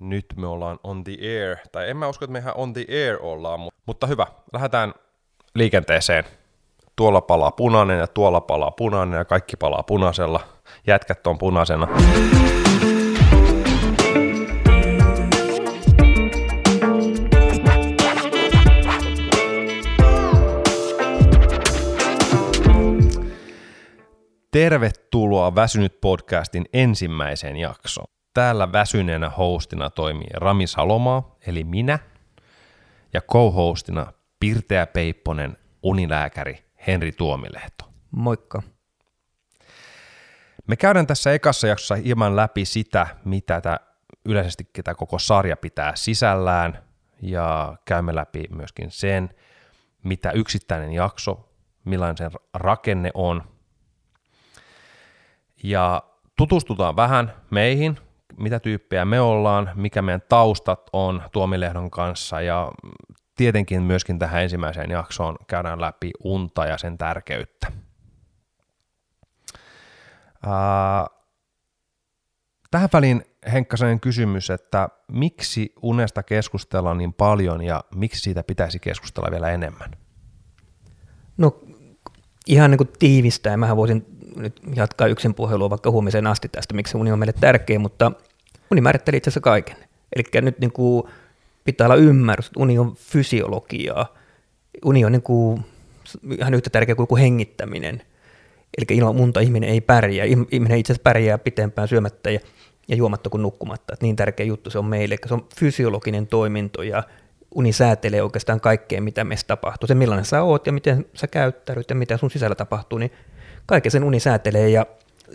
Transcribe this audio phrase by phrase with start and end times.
[0.00, 1.56] nyt me ollaan on the air.
[1.72, 4.26] Tai en mä usko, että me ihan on the air ollaan, mutta hyvä.
[4.52, 4.94] Lähdetään
[5.54, 6.24] liikenteeseen.
[6.96, 10.40] Tuolla palaa punainen ja tuolla palaa punainen ja kaikki palaa punaisella.
[10.86, 11.88] Jätkät on punaisena.
[24.50, 28.15] Tervetuloa Väsynyt podcastin ensimmäiseen jaksoon.
[28.36, 31.98] Täällä väsyneenä hostina toimii Rami Salomaa, eli minä,
[33.12, 37.84] ja co-hostina Pirteä Peipponen, unilääkäri Henri Tuomilehto.
[38.10, 38.62] Moikka.
[40.66, 43.78] Me käydään tässä ekassa jaksossa hieman läpi sitä, mitä tämä
[44.24, 46.84] yleisesti tämä koko sarja pitää sisällään,
[47.22, 49.30] ja käymme läpi myöskin sen,
[50.02, 51.52] mitä yksittäinen jakso,
[51.84, 53.42] millainen sen rakenne on,
[55.62, 56.02] ja
[56.36, 58.05] tutustutaan vähän meihin,
[58.38, 62.72] mitä tyyppejä me ollaan, mikä meidän taustat on Tuomilehdon kanssa ja
[63.36, 67.72] tietenkin myöskin tähän ensimmäiseen jaksoon käydään läpi unta ja sen tärkeyttä.
[70.46, 71.06] Ää,
[72.70, 79.30] tähän väliin Henkka kysymys, että miksi unesta keskustellaan niin paljon ja miksi siitä pitäisi keskustella
[79.30, 79.90] vielä enemmän?
[81.36, 81.60] No
[82.46, 86.96] ihan niin kuin tiivistää, mähän voisin nyt jatkaa yksin puhelua vaikka huomiseen asti tästä, miksi
[86.96, 88.12] uni on meille tärkeä, mutta
[88.70, 89.76] uni määrittelee itse asiassa kaiken.
[90.16, 91.02] Eli nyt niin kuin
[91.64, 94.14] pitää olla ymmärrys, että uni on fysiologiaa.
[94.84, 95.64] Uni on niin kuin
[96.38, 98.02] ihan yhtä tärkeä kuin hengittäminen.
[98.78, 100.26] Eli ilman munta ihminen ei pärjää.
[100.26, 102.40] Ihminen itse asiassa pärjää pitempään syömättä ja,
[102.88, 103.94] ja juomatta kuin nukkumatta.
[103.94, 105.14] Että niin tärkeä juttu se on meille.
[105.14, 107.02] Eli se on fysiologinen toiminto ja
[107.54, 109.86] uni säätelee oikeastaan kaikkea, mitä meissä tapahtuu.
[109.86, 113.12] Se millainen sä oot ja miten sä käyttäydyt ja mitä sun sisällä tapahtuu, niin
[113.66, 114.86] kaiken sen uni säätelee ja,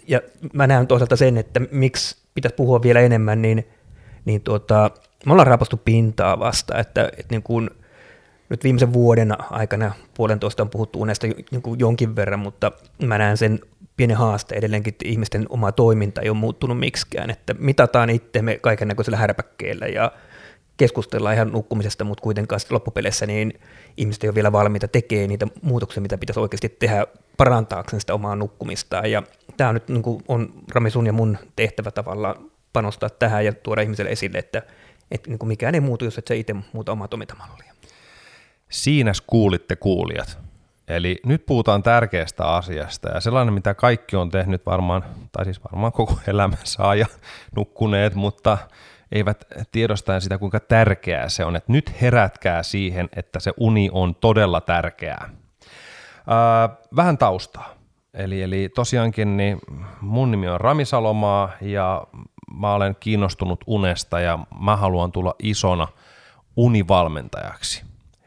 [0.08, 0.22] ja
[0.54, 3.68] mä näen toisaalta sen, että miksi pitäisi puhua vielä enemmän, niin,
[4.26, 4.92] niin tuota,
[5.26, 7.70] me ollaan raapastu pintaa vasta, että, että niin kuin,
[8.50, 12.72] nyt viimeisen vuoden aikana puolentoista on puhuttu unesta niin jonkin verran, mutta
[13.04, 13.60] mä näen sen
[13.98, 18.88] pienen haaste edelleenkin, että ihmisten oma toiminta ei ole muuttunut miksikään, että mitataan itsemme kaiken
[18.88, 20.12] näköisellä härpäkkeellä ja
[20.82, 23.54] keskustellaan ihan nukkumisesta, mutta kuitenkaan loppupeleissä niin
[23.98, 28.36] ihmiset ei ole vielä valmiita tekemään niitä muutoksia, mitä pitäisi oikeasti tehdä parantaakseen sitä omaa
[28.36, 29.12] nukkumistaan.
[29.12, 29.24] Ja
[29.58, 32.36] tämä nyt niin kuin on Rami sun ja mun tehtävä tavallaan
[32.74, 34.62] panostaa tähän ja tuoda ihmiselle esille, että,
[35.12, 37.74] että niin kuin mikään ei muutu, jos et sä itse muuta omaa toimintamallia.
[38.70, 40.38] Siinä kuulitte kuulijat.
[40.88, 45.92] Eli nyt puhutaan tärkeästä asiasta ja sellainen, mitä kaikki on tehnyt varmaan, tai siis varmaan
[45.92, 47.10] koko elämänsä ajan
[47.56, 48.58] nukkuneet, mutta
[49.12, 51.56] eivät tiedostaen sitä, kuinka tärkeää se on.
[51.56, 55.30] Että nyt herätkää siihen, että se uni on todella tärkeää.
[56.28, 57.70] Ää, vähän taustaa.
[58.14, 59.60] Eli, eli tosiaankin niin
[60.02, 62.08] mun nimi on Rami Salomaa ja
[62.60, 65.88] mä olen kiinnostunut unesta ja mä haluan tulla isona
[66.56, 67.84] univalmentajaksi.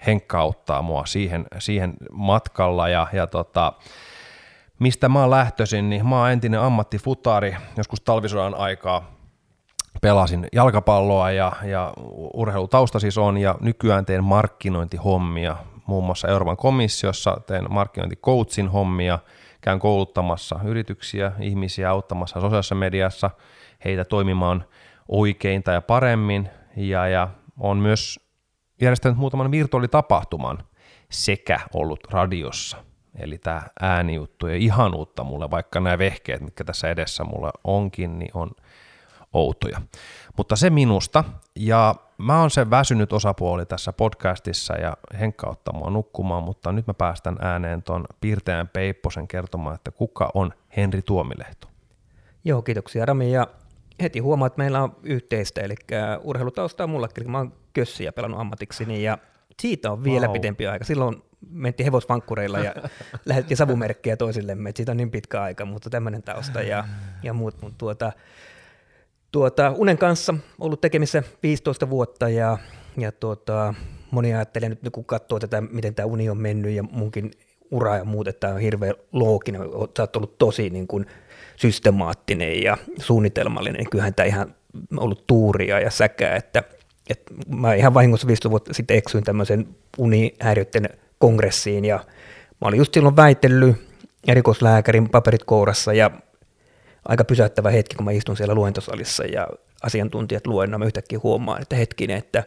[0.06, 3.72] Henkka auttaa mua siihen, siihen matkalla ja, ja tota,
[4.78, 9.13] mistä mä oon lähtöisin, niin mä oon entinen ammattifutari joskus talvisodan aikaa
[10.04, 11.92] pelasin jalkapalloa ja, ja
[12.34, 15.56] urheilutausta siis on ja nykyään teen markkinointihommia
[15.86, 19.18] muun muassa Euroopan komissiossa, teen markkinointikoutsin hommia,
[19.60, 23.30] käyn kouluttamassa yrityksiä, ihmisiä auttamassa sosiaalisessa mediassa
[23.84, 24.64] heitä toimimaan
[25.08, 27.28] oikein tai paremmin ja, ja
[27.58, 28.20] on myös
[28.80, 30.58] järjestänyt muutaman virtuaalitapahtuman
[31.10, 32.76] sekä ollut radiossa.
[33.18, 38.30] Eli tämä äänijuttu ja ihanuutta mulle, vaikka nämä vehkeet, mitkä tässä edessä mulla onkin, niin
[38.34, 38.50] on
[39.34, 39.80] outoja.
[40.36, 41.24] Mutta se minusta,
[41.56, 46.86] ja mä oon se väsynyt osapuoli tässä podcastissa ja Henkka ottaa mua nukkumaan, mutta nyt
[46.86, 51.68] mä päästän ääneen ton piirteän Peipposen kertomaan, että kuka on Henri Tuomilehto.
[52.44, 53.46] Joo, kiitoksia Rami, ja
[54.02, 55.74] heti huomaa, että meillä on yhteistä, eli
[56.22, 59.18] urheilutausta on mullakin, mä oon kössiä pelannut ammatikseni, ja
[59.60, 60.32] siitä on vielä wow.
[60.32, 60.84] pitempi aika.
[60.84, 62.74] Silloin mentiin hevosvankkureilla ja
[63.26, 66.84] lähetettiin savumerkkejä toisillemme, että siitä on niin pitkä aika, mutta tämmöinen tausta ja,
[67.22, 67.62] ja muut.
[67.62, 68.12] Mutta tuota,
[69.34, 72.58] tuota, unen kanssa ollut tekemissä 15 vuotta ja,
[72.96, 73.74] ja tuota,
[74.10, 77.30] moni ajattelee nyt, kun katsoo tätä, miten tämä uni on mennyt ja munkin
[77.70, 79.60] ura ja muut, että tämä on hirveän looginen,
[79.96, 81.06] sä oot ollut tosi niin kuin
[81.56, 84.54] systemaattinen ja suunnitelmallinen, niin kyllähän tämä ihan
[84.96, 86.62] ollut tuuria ja säkää, että,
[87.10, 90.88] että mä ihan vahingossa 15 vuotta sitten eksyin tämmöisen unihäiriöiden
[91.18, 91.96] kongressiin ja
[92.60, 93.76] mä olin just silloin väitellyt
[94.28, 96.10] erikoislääkärin paperit kourassa ja
[97.08, 99.48] aika pysäyttävä hetki, kun mä istun siellä luentosalissa ja
[99.82, 102.44] asiantuntijat luennoivat, mä yhtäkkiä huomaan, että hetkinen, että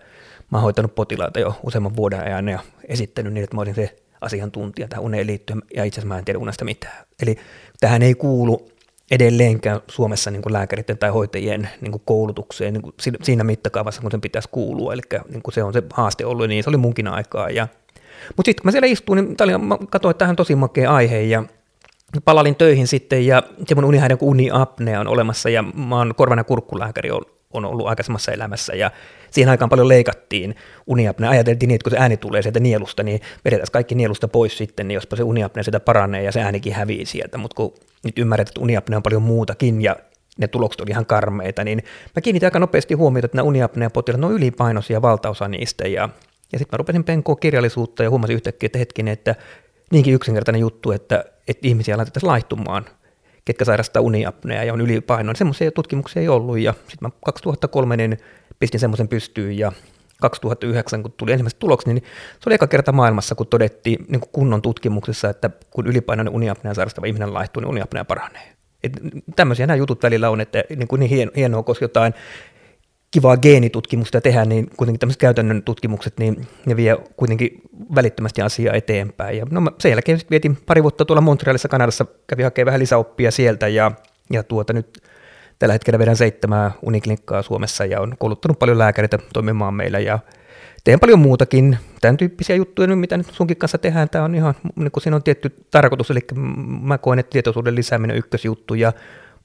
[0.51, 3.95] mä oon hoitanut potilaita jo useamman vuoden ajan ja esittänyt niin, että mä olin se
[4.21, 7.06] asiantuntija tähän uneen liittyen, ja itse asiassa mä en tiedä unesta mitään.
[7.21, 7.38] Eli
[7.80, 8.69] tähän ei kuulu
[9.12, 10.56] edelleenkään Suomessa niin kuin
[11.00, 14.94] tai hoitajien niin kuin koulutukseen niin kuin siinä mittakaavassa, kun sen pitäisi kuulua.
[14.94, 17.50] Eli niin kuin se on se haaste ollut, niin se oli munkin aikaa.
[17.50, 17.68] Ja,
[18.38, 21.21] mutta sitten kun mä siellä istuin, niin mä katsoin, että tähän on tosi makea aihe,
[21.21, 21.44] ja
[22.25, 27.12] palalin töihin sitten, ja semmoinen unihäiriö kuin uniapnea on olemassa, ja mä oon korvana kurkkulääkäri
[27.54, 28.92] on ollut aikaisemmassa elämässä, ja
[29.31, 30.56] siihen aikaan paljon leikattiin
[30.88, 31.30] uniapnea.
[31.30, 34.88] Ajateltiin niin, että kun se ääni tulee sieltä nielusta, niin vedetään kaikki nielusta pois sitten,
[34.88, 37.74] niin jospa se uniapnea sitä paranee ja se äänikin hävii sieltä, mutta kun
[38.04, 39.95] nyt ymmärrät, että uniapnea on paljon muutakin, ja
[40.38, 41.83] ne tulokset oli ihan karmeita, niin
[42.15, 46.10] mä kiinnitin aika nopeasti huomiota, että nämä uniapnea potilaat on ylipainoisia valtaosa niistä, ja,
[46.51, 49.36] ja sitten mä rupesin penkoa kirjallisuutta ja huomasin yhtäkkiä, että hetkinen, että
[49.92, 52.86] niinkin yksinkertainen juttu, että, että ihmisiä laitettaisiin laittumaan
[53.45, 55.36] ketkä sairastaa uniapnea ja on ylipainoa.
[55.36, 58.18] Semmoisia tutkimuksia ei ollut ja sitten mä 2003 niin
[58.60, 59.72] pistin semmoisen pystyyn ja
[60.22, 62.04] 2009, kun tuli ensimmäiset tulokset, niin
[62.34, 66.74] se oli eka kerta maailmassa, kun todettiin niin kuin kunnon tutkimuksessa, että kun ylipainoinen uniapnea
[66.74, 68.54] sairastava ihminen laihtuu, niin uniapnea paranee.
[68.84, 68.92] Et
[69.36, 72.13] tämmöisiä nämä jutut välillä on, että niin, kuin niin hienoa, koska jotain
[73.12, 77.62] kivaa geenitutkimusta tehdä, niin kuitenkin tämmöiset käytännön tutkimukset, niin ne vie kuitenkin
[77.95, 79.38] välittömästi asiaa eteenpäin.
[79.38, 83.68] Ja no, sen jälkeen vietin pari vuotta tuolla Montrealissa, Kanadassa, kävi hakemaan vähän lisäoppia sieltä
[83.68, 83.92] ja,
[84.31, 85.01] ja tuota nyt
[85.59, 90.19] tällä hetkellä vedän seitsemää uniklinikkaa Suomessa ja on kouluttanut paljon lääkäreitä toimimaan meillä ja
[90.83, 94.92] teen paljon muutakin, tämän tyyppisiä juttuja, mitä nyt sunkin kanssa tehdään, tämä on ihan, niin
[94.92, 96.19] kuin siinä on tietty tarkoitus, eli
[96.81, 98.94] mä koen, että tietoisuuden lisääminen on ykkösjuttu ja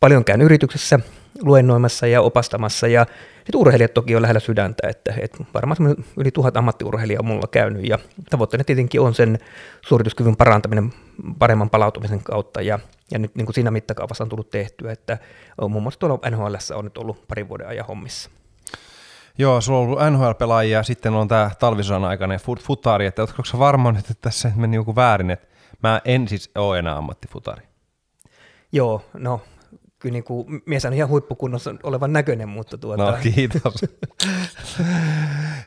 [0.02, 1.00] paljon käyn yrityksessä
[1.42, 3.06] luennoimassa ja opastamassa ja
[3.36, 7.88] sitten urheilijat toki on lähellä sydäntä, että, että varmaan yli tuhat ammattiurheilijaa on mulla käynyt
[7.88, 7.98] ja
[8.30, 9.38] tavoitteena tietenkin on sen
[9.86, 10.92] suorituskyvyn parantaminen
[11.38, 12.78] paremman palautumisen kautta ja,
[13.10, 15.18] ja nyt niin kuin siinä mittakaavassa on tullut tehtyä, että
[15.68, 18.30] muun muassa tuolla NHL on nyt ollut parin vuoden ajan hommissa.
[19.38, 23.42] Joo, sulla on ollut NHL-pelaajia ja sitten on tämä talvisodan aikainen fut- futari, että oletko
[23.58, 25.46] varmaan nyt, että tässä meni joku väärin, että
[25.82, 27.62] mä en siis ole enää ammattifutari.
[28.72, 29.40] Joo, no
[30.02, 33.10] kyllä niin kuin, mies on ihan huippukunnossa olevan näköinen, mutta tuota...
[33.10, 33.74] No kiitos.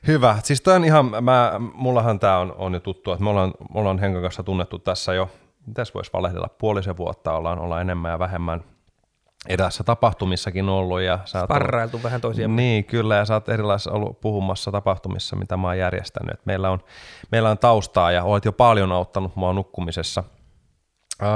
[0.08, 0.38] Hyvä.
[0.44, 3.80] Siis toi on ihan, mä, mullahan tämä on, on jo tuttu, että me ollaan, me
[3.80, 5.30] ollaan Henkan kanssa tunnettu tässä jo,
[5.74, 8.64] tässä voisi valehdella, puolisen vuotta ollaan, ollaan enemmän ja vähemmän
[9.50, 11.02] edessä tapahtumissakin ollut.
[11.02, 12.56] Ja sä Sparrailtu vähän toisiaan.
[12.56, 16.34] Niin, kyllä, ja sä oot erilaisissa ollut puhumassa tapahtumissa, mitä mä oon järjestänyt.
[16.34, 16.80] Et meillä, on,
[17.32, 20.24] meillä on taustaa ja olet jo paljon auttanut mua nukkumisessa.
[21.22, 21.30] Öö,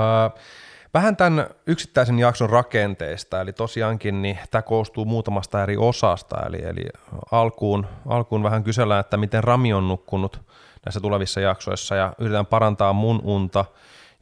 [0.94, 6.86] Vähän tämän yksittäisen jakson rakenteista, eli tosiaankin niin tämä koostuu muutamasta eri osasta, eli, eli
[7.32, 10.42] alkuun, alkuun vähän kysellään, että miten Rami on nukkunut
[10.86, 13.66] näissä tulevissa jaksoissa, ja yritetään parantaa mun unta,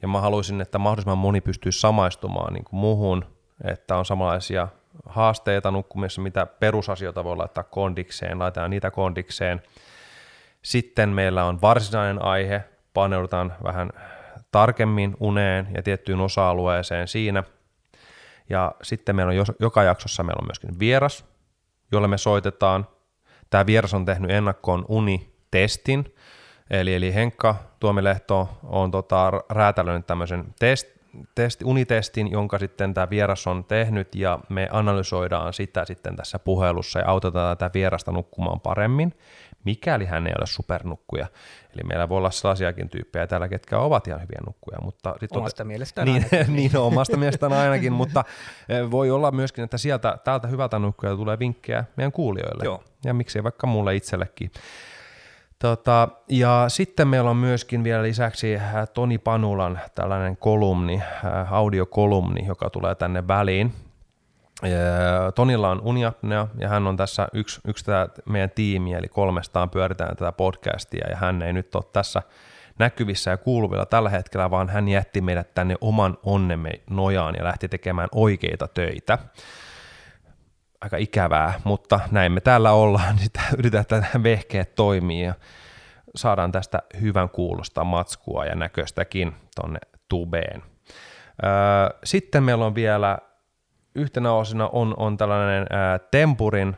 [0.02, 3.25] ja mä haluaisin, että mahdollisimman moni pystyy samaistumaan niin kuin muuhun,
[3.64, 4.68] että on samanlaisia
[5.06, 9.62] haasteita nukkumisessa, mitä perusasioita voi laittaa kondikseen, laitetaan niitä kondikseen.
[10.62, 13.90] Sitten meillä on varsinainen aihe, paneudutaan vähän
[14.52, 17.44] tarkemmin uneen ja tiettyyn osa-alueeseen siinä.
[18.50, 21.26] Ja sitten meillä on joka jaksossa meillä on myöskin vieras,
[21.92, 22.88] jolle me soitetaan.
[23.50, 26.16] Tämä vieras on tehnyt ennakkoon unitestin,
[26.70, 30.88] eli, eli Henkka Tuomilehto on tota, räätälöinyt tämmöisen test,
[31.36, 37.00] testi, unitestin, jonka sitten tämä vieras on tehnyt, ja me analysoidaan sitä sitten tässä puhelussa
[37.00, 39.14] ja autetaan tätä vierasta nukkumaan paremmin
[39.68, 41.28] mikäli hän ei ole supernukkuja.
[41.74, 44.78] Eli meillä voi olla sellaisiakin tyyppejä täällä, ketkä ovat ihan hyviä nukkuja.
[44.81, 46.25] Mutta sit omasta on, mielestään niin,
[46.56, 48.24] niin, no, omasta mielestään ainakin, mutta
[48.69, 52.64] e, voi olla myöskin, että sieltä täältä hyvältä nukkuja tulee vinkkejä meidän kuulijoille.
[52.64, 52.84] Joo.
[53.06, 54.52] Ja miksei vaikka mulle itsellekin.
[55.59, 62.45] Tota, ja sitten meillä on myöskin vielä lisäksi äh, Toni Panulan tällainen kolumni, äh, audiokolumni,
[62.45, 63.74] joka tulee tänne väliin.
[65.35, 70.16] Tonilla on uniapnea ja hän on tässä yksi, yksi tätä meidän tiimiä, eli kolmestaan pyöritään
[70.18, 72.21] tätä podcastia ja hän ei nyt ole tässä
[72.80, 77.68] näkyvissä ja kuuluvilla tällä hetkellä, vaan hän jätti meidät tänne oman onnemme nojaan ja lähti
[77.68, 79.18] tekemään oikeita töitä.
[80.81, 85.33] Aika ikävää, mutta näin me täällä ollaan, niin sitä yritetään vehkeet toimii ja
[86.16, 90.64] saadaan tästä hyvän kuulosta matskua ja näköistäkin tonne tubeen.
[92.04, 93.18] Sitten meillä on vielä
[93.97, 96.77] yhtenä osina on, on tällainen ää, Tempurin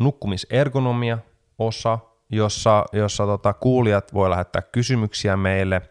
[0.00, 1.18] nukkumisergonomia
[1.58, 1.98] osa,
[2.30, 5.82] jossa, jossa tota, kuulijat voi lähettää kysymyksiä meille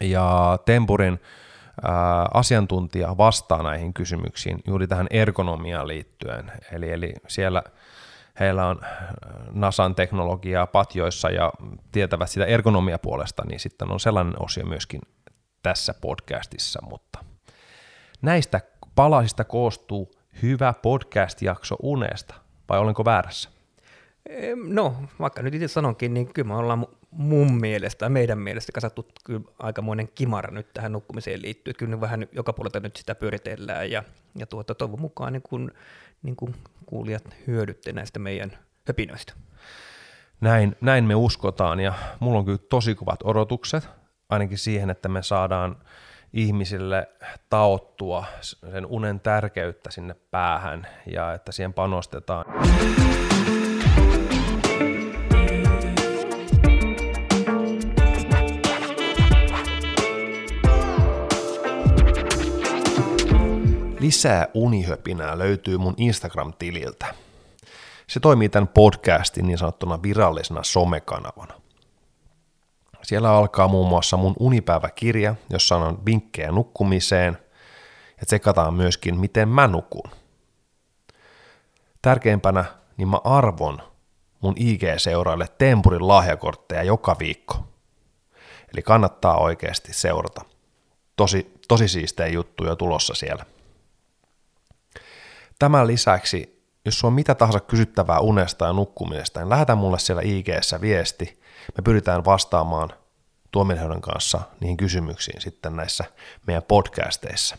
[0.00, 1.20] ja Tempurin
[1.82, 6.52] ää, asiantuntija vastaa näihin kysymyksiin juuri tähän ergonomiaan liittyen.
[6.72, 7.62] Eli, eli siellä
[8.40, 8.80] heillä on
[9.52, 11.52] NASAn teknologiaa patjoissa ja
[11.92, 15.00] tietävät sitä ergonomia puolesta, niin sitten on sellainen osio myöskin
[15.62, 17.24] tässä podcastissa, mutta
[18.22, 18.60] näistä
[19.00, 20.10] palasista koostuu
[20.42, 22.34] hyvä podcast-jakso unesta,
[22.68, 23.50] vai olenko väärässä?
[24.66, 29.40] No, vaikka nyt itse sanonkin, niin kyllä me ollaan mun mielestä meidän mielestä kasattu kyllä
[29.58, 31.74] aikamoinen kimara nyt tähän nukkumiseen liittyy.
[31.74, 34.02] Kyllä nyt vähän joka puolelta nyt sitä pyöritellään ja,
[34.34, 35.72] ja tuota, toivon mukaan niin kun,
[36.22, 36.54] niin kun
[36.86, 39.32] kuulijat hyödytte näistä meidän höpinöistä.
[40.40, 43.88] Näin, näin me uskotaan ja mulla on kyllä tosi kovat odotukset,
[44.28, 45.76] ainakin siihen, että me saadaan
[46.32, 47.08] ihmisille
[47.48, 52.44] taottua sen unen tärkeyttä sinne päähän ja että siihen panostetaan.
[64.00, 67.14] Lisää unihöpinää löytyy mun Instagram-tililtä.
[68.06, 71.60] Se toimii tämän podcastin niin sanottuna virallisena somekanavana.
[73.02, 77.38] Siellä alkaa muun muassa mun unipäiväkirja, jossa on vinkkejä nukkumiseen
[78.20, 80.10] ja tsekataan myöskin, miten mä nukun.
[82.02, 82.64] Tärkeimpänä,
[82.96, 83.82] niin mä arvon
[84.40, 87.66] mun IG-seuraille Tempurin lahjakortteja joka viikko.
[88.72, 90.44] Eli kannattaa oikeasti seurata.
[91.16, 93.44] Tosi, tosi siistejä juttuja tulossa siellä.
[95.58, 100.22] Tämän lisäksi, jos sulla on mitä tahansa kysyttävää unesta ja nukkumisesta, niin lähetä mulle siellä
[100.24, 100.48] ig
[100.80, 101.39] viesti.
[101.76, 102.92] Me pyritään vastaamaan
[103.50, 106.04] tuomioiden kanssa niihin kysymyksiin sitten näissä
[106.46, 107.56] meidän podcasteissa.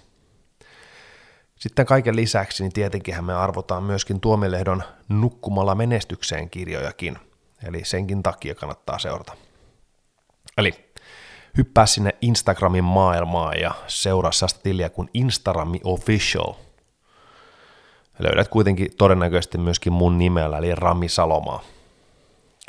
[1.56, 7.18] Sitten kaiken lisäksi, niin tietenkin me arvotaan myöskin Tuomilehdon Nukkumalla menestykseen kirjojakin,
[7.68, 9.34] eli senkin takia kannattaa seurata.
[10.58, 10.92] Eli
[11.58, 16.54] hyppää sinne Instagramin maailmaan ja seuraa sellaista tiliä kuin Instarami Official–
[18.22, 21.64] Löydät kuitenkin todennäköisesti myöskin mun nimellä, eli Rami Salomaa.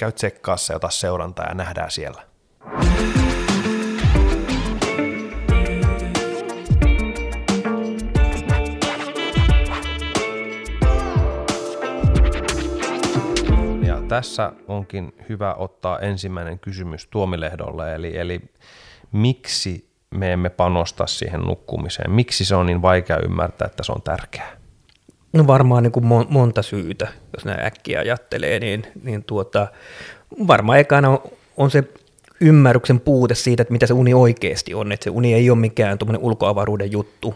[0.02, 2.22] Käy tsekkaassa ja ota seurantaa ja nähdään siellä.
[13.82, 18.40] Ja tässä onkin hyvä ottaa ensimmäinen kysymys Tuomilehdolle, eli, eli
[19.12, 22.10] miksi me emme panosta siihen nukkumiseen?
[22.10, 24.61] Miksi se on niin vaikea ymmärtää, että se on tärkeää?
[25.32, 29.66] No varmaan niin kuin monta syytä, jos nämä äkkiä ajattelee, niin, niin tuota,
[30.46, 31.18] varmaan ekana
[31.56, 31.84] on, se
[32.40, 35.98] ymmärryksen puute siitä, että mitä se uni oikeasti on, että se uni ei ole mikään
[35.98, 37.34] tuommoinen ulkoavaruuden juttu,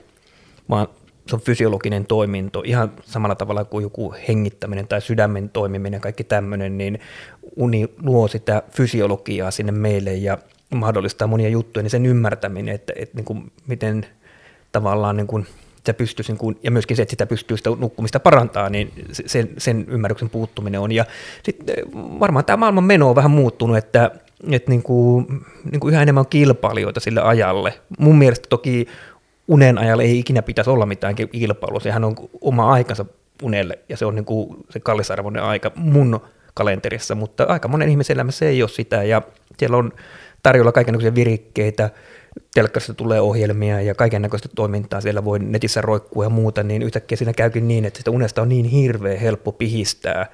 [0.68, 0.88] vaan
[1.28, 6.78] se on fysiologinen toiminto, ihan samalla tavalla kuin joku hengittäminen tai sydämen toimiminen, kaikki tämmöinen,
[6.78, 7.00] niin
[7.56, 10.38] uni luo sitä fysiologiaa sinne meille ja
[10.74, 14.06] mahdollistaa monia juttuja, niin sen ymmärtäminen, että, että niin kuin miten
[14.72, 15.46] tavallaan niin kuin
[15.86, 19.84] sitä pystyisi, niin ja myöskin se, että sitä pystyy sitä nukkumista parantaa, niin sen, sen
[19.88, 20.92] ymmärryksen puuttuminen on.
[20.92, 21.04] Ja
[21.42, 24.10] sitten varmaan tämä maailman meno on vähän muuttunut, että,
[24.50, 25.26] että niin kuin,
[25.70, 27.74] niin kuin yhä enemmän on kilpailijoita sille ajalle.
[27.98, 28.86] Mun mielestä toki
[29.48, 33.04] unen ajalle ei ikinä pitäisi olla mitään kilpailua, sehän on oma aikansa
[33.42, 36.20] unelle, ja se on niin kuin se kallisarvoinen aika mun
[36.54, 39.22] kalenterissa, mutta aika monen ihmisen elämässä ei ole sitä, ja
[39.58, 39.92] siellä on
[40.46, 41.90] tarjolla kaikenlaisia virikkeitä,
[42.54, 47.16] telkkarista tulee ohjelmia ja kaiken näköistä toimintaa, siellä voi netissä roikkua ja muuta, niin yhtäkkiä
[47.16, 50.26] siinä käykin niin, että sitä unesta on niin hirveän helppo pihistää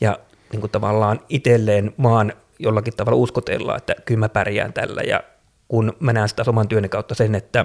[0.00, 0.18] ja
[0.52, 5.22] niin kuin tavallaan itselleen maan jollakin tavalla uskotella, että kyllä mä pärjään tällä ja
[5.68, 7.64] kun mä näen sitä oman työni kautta sen, että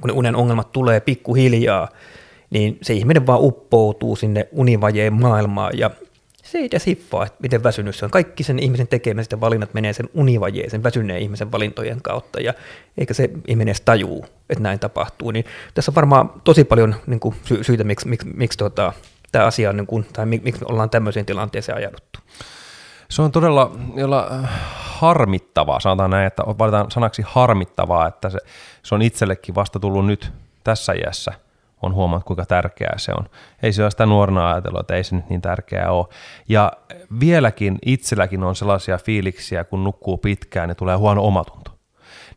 [0.00, 1.88] kun ne unen ongelmat tulee pikkuhiljaa,
[2.50, 5.90] niin se ihminen vaan uppoutuu sinne univajeen maailmaan ja
[6.50, 8.10] se ei edes hiffaa, että miten väsynyt se on.
[8.10, 12.54] Kaikki sen ihmisen tekemistä valinnat menee sen univajeen, sen väsyneen ihmisen valintojen kautta, ja
[12.98, 15.30] eikä se ihminen edes tajuu, että näin tapahtuu.
[15.30, 18.92] Niin tässä on varmaan tosi paljon niin kuin, sy- syitä, miksi, miksi, miksi tota,
[19.32, 22.20] tämä asia on, niin kuin, tai miksi me ollaan tämmöiseen tilanteeseen ajauduttu.
[23.08, 28.38] Se on todella jolla, äh, harmittavaa, sanotaan näin, että valitaan sanaksi harmittavaa, että se,
[28.82, 30.32] se on itsellekin vasta tullut nyt
[30.64, 31.32] tässä iässä–
[31.82, 33.24] on huomannut, kuinka tärkeää se on.
[33.62, 36.06] Ei se ole sitä nuorena ajatellut, että ei se nyt niin tärkeää ole.
[36.48, 36.72] Ja
[37.20, 41.70] vieläkin itselläkin on sellaisia fiiliksiä, kun nukkuu pitkään, niin tulee huono omatunto.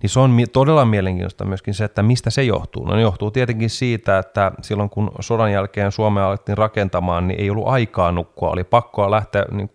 [0.02, 2.86] Niin se on todella mielenkiintoista myöskin se, että mistä se johtuu.
[2.86, 7.68] No johtuu tietenkin siitä, että silloin kun sodan jälkeen Suomea alettiin rakentamaan, niin ei ollut
[7.68, 8.50] aikaa nukkua.
[8.50, 9.72] Oli pakkoa lähteä niin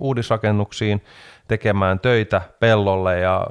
[0.00, 1.04] uudisrakennuksiin
[1.48, 3.46] tekemään töitä pellolle ja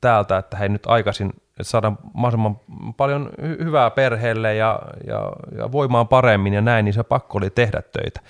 [0.00, 2.60] täältä, että hei nyt aikaisin että saadaan mahdollisimman
[2.96, 7.50] paljon hy- hyvää perheelle ja, ja, ja voimaan paremmin ja näin, niin se pakko oli
[7.50, 8.20] tehdä töitä.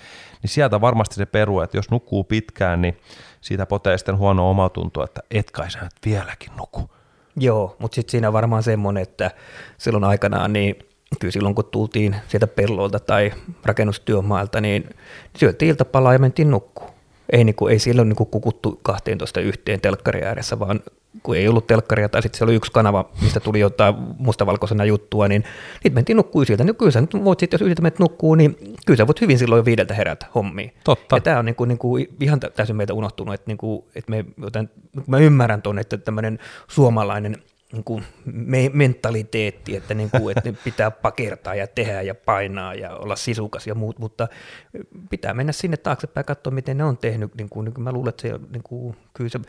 [0.41, 2.97] Niin sieltä varmasti se peru, että jos nukkuu pitkään, niin
[3.41, 6.89] siitä potee sitten huono omatunto, että et kai sä nyt vieläkin nuku.
[7.35, 9.31] Joo, mutta sitten siinä on varmaan semmoinen, että
[9.77, 10.75] silloin aikanaan, niin
[11.19, 13.31] kyllä silloin kun tultiin sieltä pellolta tai
[13.65, 14.89] rakennustyömaalta, niin
[15.37, 16.87] syötiin iltapalaa ja mentiin nukkuu.
[17.29, 20.79] Ei, niin kuin, ei silloin niin kuin kukuttu 12 yhteen telkkari ääressä, vaan
[21.27, 25.27] kun ei ollut telkkaria tai sitten se oli yksi kanava, mistä tuli jotain mustavalkoisena juttua,
[25.27, 25.43] niin
[25.83, 26.63] niitä mentiin nukkuu sieltä.
[26.63, 29.39] Niin kyllä sä nyt voit sitten, jos yhdeltä menet nukkuu, niin kyllä sä voit hyvin
[29.39, 30.73] silloin jo viideltä herätä hommiin.
[30.83, 31.15] Totta.
[31.15, 34.11] Ja tämä on niin kuin, niin kuin ihan täysin meiltä unohtunut, että, niin kuin, että
[34.11, 34.69] me, joten,
[35.07, 37.37] mä ymmärrän tuonne, että tämmöinen suomalainen
[37.71, 42.95] niin kuin me, mentaliteetti, että, niin kuin, että pitää pakertaa ja tehdä ja painaa ja
[42.95, 44.27] olla sisukas ja muut, mutta
[45.09, 47.35] pitää mennä sinne taaksepäin ja katsoa, miten ne on tehnyt.
[47.35, 49.39] Niin kuin, niin kuin mä luulen, että se, niin kuin, kyllä se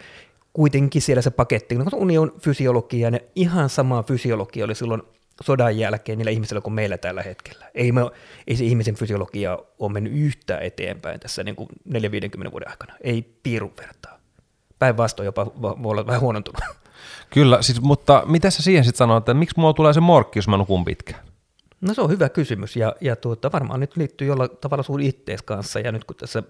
[0.59, 5.03] kuitenkin siellä se paketti, kun uni on fysiologia, ja ihan sama fysiologia oli silloin
[5.43, 7.67] sodan jälkeen niillä ihmisillä kuin meillä tällä hetkellä.
[7.75, 8.01] Ei, me,
[8.47, 12.95] ei se ihmisen fysiologia ole mennyt yhtään eteenpäin tässä niin kuin 4-50 vuoden aikana.
[13.01, 14.19] Ei piirun vertaa.
[14.79, 16.61] Päinvastoin jopa voi olla vähän huonontunut.
[17.35, 20.49] Kyllä, siis, mutta mitä sä siihen sitten sanoit, että miksi mulla tulee se morkki, jos
[20.49, 21.21] mä nukun pitkään?
[21.81, 25.43] No se on hyvä kysymys ja, ja tuota, varmaan nyt liittyy jollain tavalla sun ittees
[25.43, 26.43] kanssa ja nyt kun tässä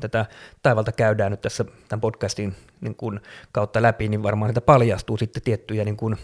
[0.00, 0.26] tätä
[0.62, 3.20] taivalta käydään nyt tässä tämän podcastin niin kuin
[3.52, 6.16] kautta läpi, niin varmaan niitä paljastuu sitten tiettyjä niin kuin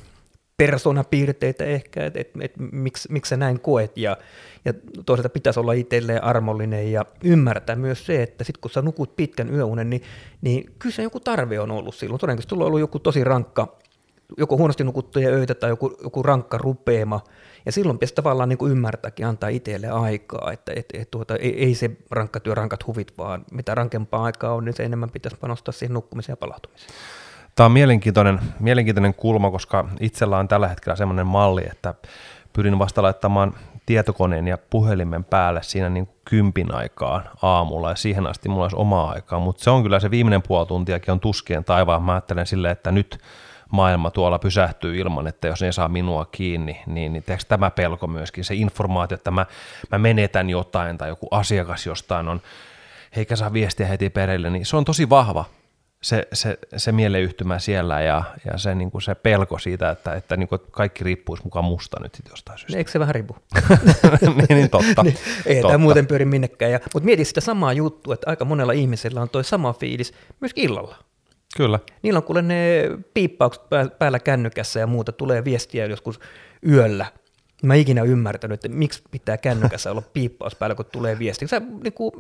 [0.56, 4.16] persoonapiirteitä ehkä, että et, et, miksi, miksi sä näin koet, ja,
[4.64, 4.74] ja
[5.06, 9.54] toisaalta pitäisi olla itselleen armollinen ja ymmärtää myös se, että sitten kun sä nukut pitkän
[9.54, 10.02] yöunen, niin,
[10.40, 12.20] niin kyllä se joku tarve on ollut silloin.
[12.20, 13.78] Todennäköisesti sulla on ollut joku tosi rankka,
[14.38, 17.20] joko huonosti nukuttuja öitä tai joku, joku rankka rupeema,
[17.68, 21.64] ja silloin pitäisi tavallaan niin kuin ymmärtääkin, antaa itselle aikaa, että et, et, tuota, ei,
[21.64, 25.36] ei se rankka työ, rankat huvit, vaan mitä rankempaa aikaa on, niin se enemmän pitäisi
[25.40, 26.90] panostaa siihen nukkumiseen ja palautumiseen.
[27.54, 31.94] Tämä on mielenkiintoinen, mielenkiintoinen kulma, koska itsellä on tällä hetkellä sellainen malli, että
[32.52, 33.54] pyrin vasta laittamaan
[33.86, 39.10] tietokoneen ja puhelimen päälle siinä niin kympin aikaan aamulla ja siihen asti mulla olisi omaa
[39.10, 42.02] aikaa, mutta se on kyllä se viimeinen puoli tuntiakin on tuskien taivaan.
[42.02, 43.18] Mä ajattelen silleen, että nyt
[43.72, 48.44] maailma tuolla pysähtyy ilman, että jos ne saa minua kiinni, niin, niin tämä pelko myöskin,
[48.44, 49.46] se informaatio, että mä,
[49.92, 52.40] mä menetän jotain tai joku asiakas jostain on,
[53.16, 55.44] eikä saa viestiä heti perille, niin se on tosi vahva
[56.02, 60.36] se, se, se mieleyhtymä siellä ja, ja se, niin kuin se pelko siitä, että, että
[60.36, 62.78] niin kuin kaikki riippuisi mukaan musta nyt jostain syystä.
[62.78, 63.36] Eikö se vähän riipu?
[64.20, 65.02] niin, niin, totta.
[65.02, 65.68] niin, ei totta.
[65.68, 66.72] tämä muuten pyöri minnekään.
[66.72, 70.52] Ja, mutta mieti sitä samaa juttua, että aika monella ihmisellä on toi sama fiilis myös
[70.56, 70.96] illalla.
[71.56, 71.78] Kyllä.
[72.02, 72.82] Niillä on kuule ne
[73.14, 73.62] piippaukset
[73.98, 76.20] päällä kännykässä ja muuta, tulee viestiä joskus
[76.68, 77.06] yöllä,
[77.62, 81.46] Mä ikinä ymmärtänyt, että miksi pitää kännykässä olla piippaus päällä, kun tulee viesti.
[81.46, 82.12] Sä, niin kuin,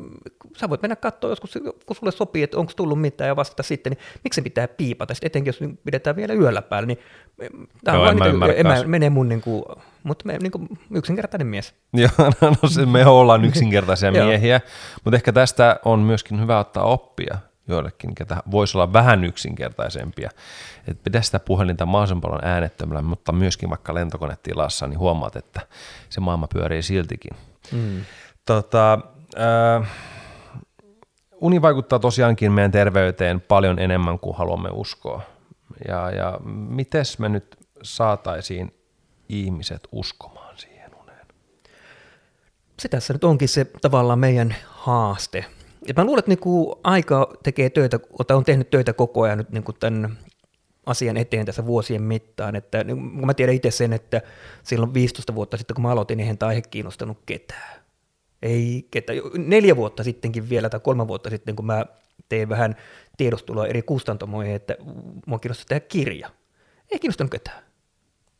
[0.56, 3.90] sä voit mennä katsoa joskus, kun sulle sopii, että onko tullut mitään ja vastata sitten,
[3.90, 5.14] niin miksi se pitää piipata?
[5.14, 6.98] Sitten etenkin jos pidetään vielä yöllä päällä, niin
[7.84, 9.64] tämä on vaan en niin, menee mun, niin kuin,
[10.02, 11.74] mutta me, niin kuin, yksinkertainen mies.
[11.92, 14.60] Joo, no, no se, me ollaan yksinkertaisia miehiä,
[15.04, 20.30] mutta ehkä tästä on myöskin hyvä ottaa oppia joillekin, ketä voisi olla vähän yksinkertaisempia.
[20.88, 25.60] Että pidä sitä puhelinta mahdollisimman paljon äänettömällä, mutta myöskin vaikka lentokonetilassa, niin huomaat, että
[26.08, 27.36] se maailma pyörii siltikin.
[27.72, 28.00] Mm.
[28.46, 28.98] Tota,
[29.38, 29.90] äh,
[31.40, 35.22] uni vaikuttaa tosiaankin meidän terveyteen paljon enemmän kuin haluamme uskoa.
[35.88, 38.74] Ja, ja miten me nyt saataisiin
[39.28, 41.26] ihmiset uskomaan siihen uneen?
[42.78, 45.44] Se tässä nyt onkin se tavallaan meidän haaste–
[45.88, 49.50] et mä luulen, että niinku aika tekee töitä, tai on tehnyt töitä koko ajan nyt
[49.50, 50.18] niinku tämän
[50.86, 52.56] asian eteen tässä vuosien mittaan.
[52.56, 54.22] Että, niin mä tiedän itse sen, että
[54.62, 57.80] silloin 15 vuotta sitten, kun mä aloitin, niin eihän tämä aihe kiinnostanut ketään.
[58.42, 59.18] Ei ketään.
[59.36, 61.86] Neljä vuotta sittenkin vielä, tai kolme vuotta sitten, kun mä
[62.28, 62.76] tein vähän
[63.16, 64.76] tiedostelua eri kustantamoihin, että
[65.26, 66.30] mua kiinnostaa tehdä kirja.
[66.90, 67.62] Ei kiinnostanut ketään.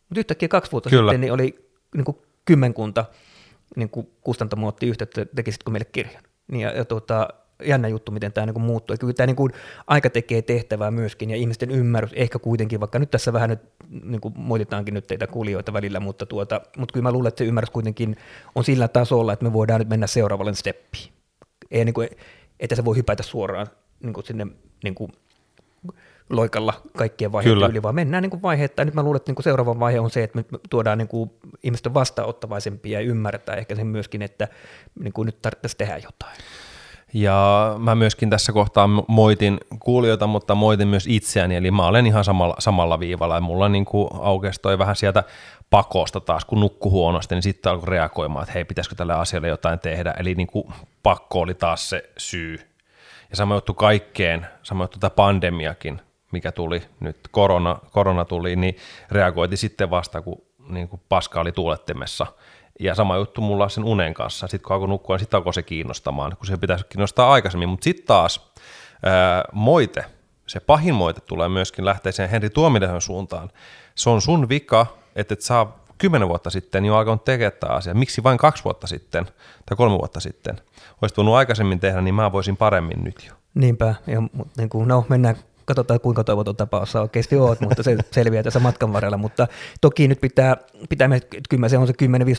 [0.09, 1.13] Mutta yhtäkkiä kaksi vuotta Kyllä.
[1.13, 3.05] sitten niin oli niin kuin kymmenkunta
[3.77, 6.23] niin kuin kustantamoa otti yhteyttä, tekisitkö meille kirjan.
[6.49, 7.29] Niin ja, ja tuota,
[7.65, 8.95] jännä juttu, miten tämä niin muuttuu.
[8.95, 9.53] Ja kyllä tämä niin
[9.87, 13.61] aika tekee tehtävää myöskin, ja ihmisten ymmärrys ehkä kuitenkin, vaikka nyt tässä vähän nyt
[14.03, 17.49] niin kuin moititaankin nyt teitä kuulijoita välillä, mutta, tuota, mutta kyllä mä luulen, että se
[17.49, 18.17] ymmärrys kuitenkin
[18.55, 21.13] on sillä tasolla, että me voidaan nyt mennä seuraavalle steppiin.
[21.71, 22.09] Ei niin kuin,
[22.61, 23.67] että se voi hypätä suoraan
[24.03, 24.47] niin sinne
[24.85, 25.13] niin kuin
[26.31, 28.87] loikalla kaikkien vaiheiden yli, vaan mennään niin kuin vaiheittain.
[28.87, 31.31] Nyt mä luulen, että niin kuin seuraava vaihe on se, että me tuodaan niin kuin
[31.63, 34.49] ihmisten vastaanottavaisempia ja ymmärretään ehkä sen myöskin, että
[35.01, 36.37] niin kuin nyt tarvitsisi tehdä jotain.
[37.13, 42.25] Ja mä myöskin tässä kohtaa moitin kuulijoita, mutta moitin myös itseäni, eli mä olen ihan
[42.25, 45.25] samalla, samalla viivalla, ja mulla niin kuin aukesi toi vähän sieltä
[45.71, 49.79] pakosta taas, kun nukku huonosti, niin sitten alkoi reagoimaan, että hei, pitäisikö tälle asialle jotain
[49.79, 50.65] tehdä, eli niin kuin
[51.03, 52.59] pakko oli taas se syy.
[53.31, 56.01] Ja sama juttu kaikkeen, sama juttu tämä pandemiakin,
[56.33, 58.77] mikä tuli nyt, korona, korona tuli, niin
[59.11, 62.27] reagoiti sitten vasta, kun niin kuin paska oli tuulettimessa.
[62.81, 64.47] Ja sama juttu mulla sen unen kanssa.
[64.47, 67.69] Sitten kun alkoi nukkua, niin sitten alkoi se kiinnostamaan, kun se pitäisi kiinnostaa aikaisemmin.
[67.69, 68.53] Mutta sitten taas
[69.03, 70.05] ää, moite,
[70.47, 73.51] se pahin moite tulee myöskin lähteä sen Henri Tuomilehön suuntaan.
[73.95, 74.87] Se on sun vika,
[75.17, 77.95] että et saa kymmenen vuotta sitten jo alkanut tekemään tämä asia.
[77.95, 79.25] Miksi vain kaksi vuotta sitten
[79.67, 80.61] tai kolme vuotta sitten?
[81.03, 83.35] Olisit voinut aikaisemmin tehdä, niin mä voisin paremmin nyt jo.
[83.55, 85.37] Niinpä, ja, mutta niin kuin, no, mennään
[85.69, 89.17] katsotaan kuinka toivoton tapaus sä oikeasti oot, mutta se selviää tässä matkan varrella.
[89.17, 89.47] Mutta
[89.81, 90.57] toki nyt pitää,
[90.89, 91.09] pitää
[91.49, 91.93] kyllä se on se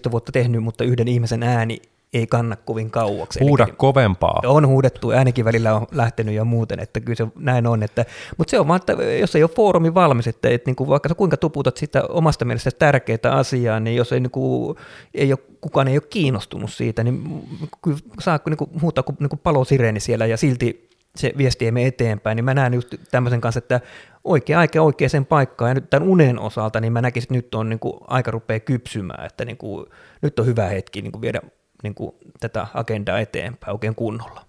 [0.08, 1.82] 10-15 vuotta tehnyt, mutta yhden ihmisen ääni
[2.14, 3.40] ei kanna kovin kauaksi.
[3.40, 4.42] Huuda Eli, kovempaa.
[4.46, 7.84] On huudettu, äänikin välillä on lähtenyt jo muuten, että kyllä se näin on.
[7.84, 8.06] Että,
[8.38, 11.10] mutta se on vaan, että jos ei ole foorumi valmis, että, että niin kuin vaikka
[11.10, 14.78] sä kuinka tuputat sitä omasta mielestä tärkeää asiaa, niin jos ei, niin kuin,
[15.14, 17.44] ei ole, kukaan ei ole kiinnostunut siitä, niin
[17.84, 21.72] kyllä saa niin kuin, huutaa kuin, niin kuin palosireeni siellä ja silti se viesti ei
[21.72, 23.82] mene eteenpäin, niin mä näen just tämmöisen kanssa, että
[24.24, 27.70] oikea aika oikeaan paikkaan, ja nyt tämän unen osalta, niin mä näkisin, että nyt on
[27.70, 29.86] niin kuin, aika rupeaa kypsymään, että niin kuin,
[30.22, 31.42] nyt on hyvä hetki niin kuin viedä
[31.84, 34.42] niin kuin tätä agendaa eteenpäin oikein kunnolla.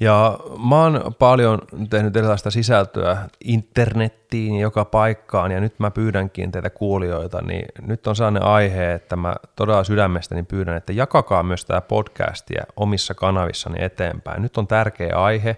[0.00, 1.58] Ja mä oon paljon
[1.90, 8.16] tehnyt erilaista sisältöä internettiin joka paikkaan ja nyt mä pyydänkin teitä kuulijoita, niin nyt on
[8.16, 14.42] sellainen aihe, että mä todella sydämestäni pyydän, että jakakaa myös tämä podcastia omissa kanavissani eteenpäin.
[14.42, 15.56] Nyt on tärkeä aihe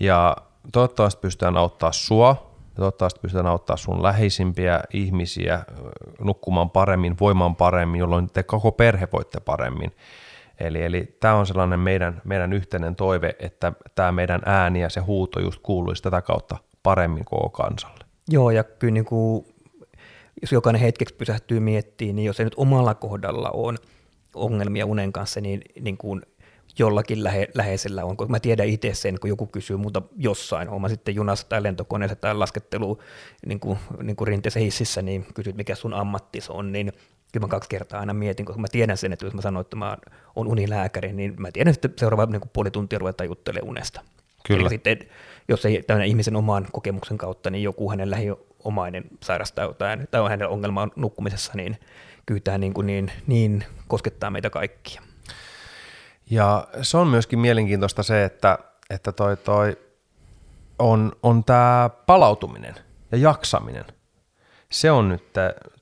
[0.00, 0.36] ja
[0.72, 5.64] toivottavasti pystytään auttaa sua, ja toivottavasti pystytään auttaa sun läheisimpiä ihmisiä
[6.20, 9.92] nukkumaan paremmin, voimaan paremmin, jolloin te koko perhe voitte paremmin.
[10.60, 15.00] Eli, eli tämä on sellainen meidän, meidän yhteinen toive, että tämä meidän ääni ja se
[15.00, 18.04] huuto just kuuluisi tätä kautta paremmin koko kansalle.
[18.28, 19.46] Joo, ja kyllä niin kuin,
[20.42, 23.78] jos jokainen hetkeksi pysähtyy miettimään, niin jos ei nyt omalla kohdalla on
[24.34, 26.22] ongelmia unen kanssa, niin, niin kuin
[26.78, 30.88] jollakin lähe, läheisellä on, kun mä tiedän itse sen, kun joku kysyy muuta jossain, oma
[30.88, 32.98] sitten junassa tai lentokoneessa tai laskettelu
[33.46, 36.92] niin kuin, niin kuin rinteessä hississä, niin kysyt, mikä sun ammattis on, niin
[37.32, 39.76] kyllä mä kaksi kertaa aina mietin, koska mä tiedän sen, että jos mä sanon, että
[39.76, 39.96] mä
[40.36, 44.00] oon unilääkäri, niin mä tiedän, että seuraava niin kuin puoli tuntia ruvetaan juttelemaan unesta.
[44.46, 44.60] Kyllä.
[44.60, 44.98] Eli sitten,
[45.48, 50.30] jos ei tämän ihmisen oman kokemuksen kautta, niin joku hänen lähiomainen sairastaa jotain, tai on
[50.30, 51.76] hänellä ongelma nukkumisessa, niin
[52.26, 55.02] kyllä tämä niin, kuin niin, niin koskettaa meitä kaikkia.
[56.30, 58.58] Ja se on myöskin mielenkiintoista se, että,
[58.90, 59.76] että toi, toi
[60.78, 62.74] on, on tämä palautuminen
[63.12, 63.84] ja jaksaminen.
[64.70, 65.24] Se on nyt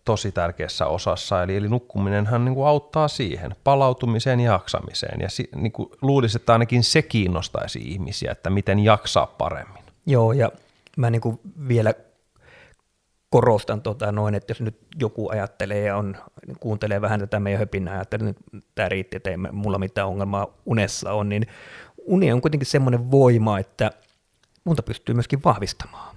[0.04, 5.20] tosi tärkeässä osassa, eli, eli nukkuminenhan niin kuin auttaa siihen, palautumiseen ja jaksamiseen.
[5.20, 9.82] Ja si, niin kuin luulisi, että ainakin se kiinnostaisi ihmisiä, että miten jaksaa paremmin.
[10.06, 10.50] Joo, ja
[10.96, 11.94] mä niin kuin vielä
[13.32, 16.16] korostan tota noin, että jos nyt joku ajattelee ja on,
[16.60, 18.36] kuuntelee vähän tätä meidän höpinää, että nyt
[18.74, 21.46] tämä riitti, että ei mulla mitään ongelmaa unessa on, niin
[22.04, 23.90] uni on kuitenkin semmoinen voima, että
[24.64, 26.16] munta pystyy myöskin vahvistamaan.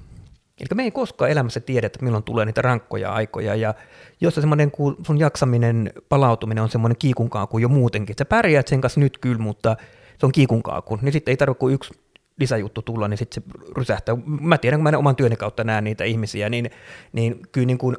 [0.59, 3.73] Eli me ei koskaan elämässä tiedä, että milloin tulee niitä rankkoja aikoja, ja
[4.21, 4.71] jos se semmoinen
[5.05, 9.39] sun jaksaminen, palautuminen on semmoinen kiikunkaaku jo muutenkin, että sä pärjäät sen kanssa nyt kyllä,
[9.39, 9.77] mutta
[10.19, 12.04] se on kiikunkaaku, niin sitten ei tarvitse kuin yksi
[12.39, 14.17] lisäjuttu tulla, niin sitten se rysähtää.
[14.25, 16.69] Mä tiedän, kun mä oman työni kautta näen niitä ihmisiä, niin,
[17.13, 17.97] niin kyllä niin kuin,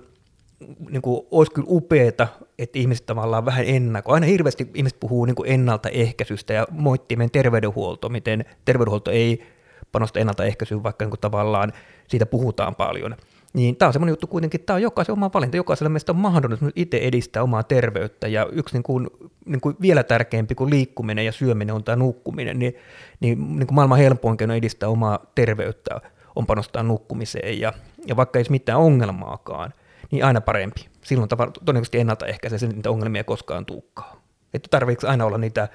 [0.91, 4.13] niin kuin olisi kyllä upeeta, että ihmiset tavallaan vähän ennako.
[4.13, 9.47] Aina hirveästi ihmiset puhuu niin kuin ennaltaehkäisystä ja moittii meidän terveydenhuolto, miten terveydenhuolto ei
[9.93, 11.73] panosta ennaltaehkäisyyn, vaikka niin kuin tavallaan
[12.09, 13.17] siitä puhutaan paljon.
[13.57, 16.17] Niin tämä on semmoinen juttu kuitenkin, että tämä on jokaisen oma valinta, jokaisella meistä on
[16.19, 19.07] mahdollisuus itse edistää omaa terveyttä, ja yksi niin kuin,
[19.45, 22.77] niin kuin vielä tärkeämpi kuin liikkuminen ja syöminen on tämä nukkuminen, niin,
[23.21, 26.01] niin, niin kuin maailman helpoin keino edistää omaa terveyttä
[26.35, 27.73] on panostaa nukkumiseen, ja,
[28.07, 29.75] ja vaikka ei olisi mitään ongelmaakaan,
[30.11, 30.89] niin aina parempi.
[31.03, 31.29] Silloin
[31.65, 34.23] todennäköisesti ennaltaehkäisee niitä ongelmia koskaan tuukkaa.
[34.55, 35.69] Että tarvitseeko aina olla niitä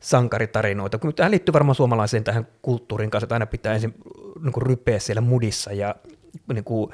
[0.00, 3.94] sankaritarinoita, kun tähän liittyy varmaan suomalaiseen tähän kulttuurin kanssa, että aina pitää ensin
[4.42, 5.94] niin kuin rypeä siellä mudissa ja
[6.54, 6.90] niin kuin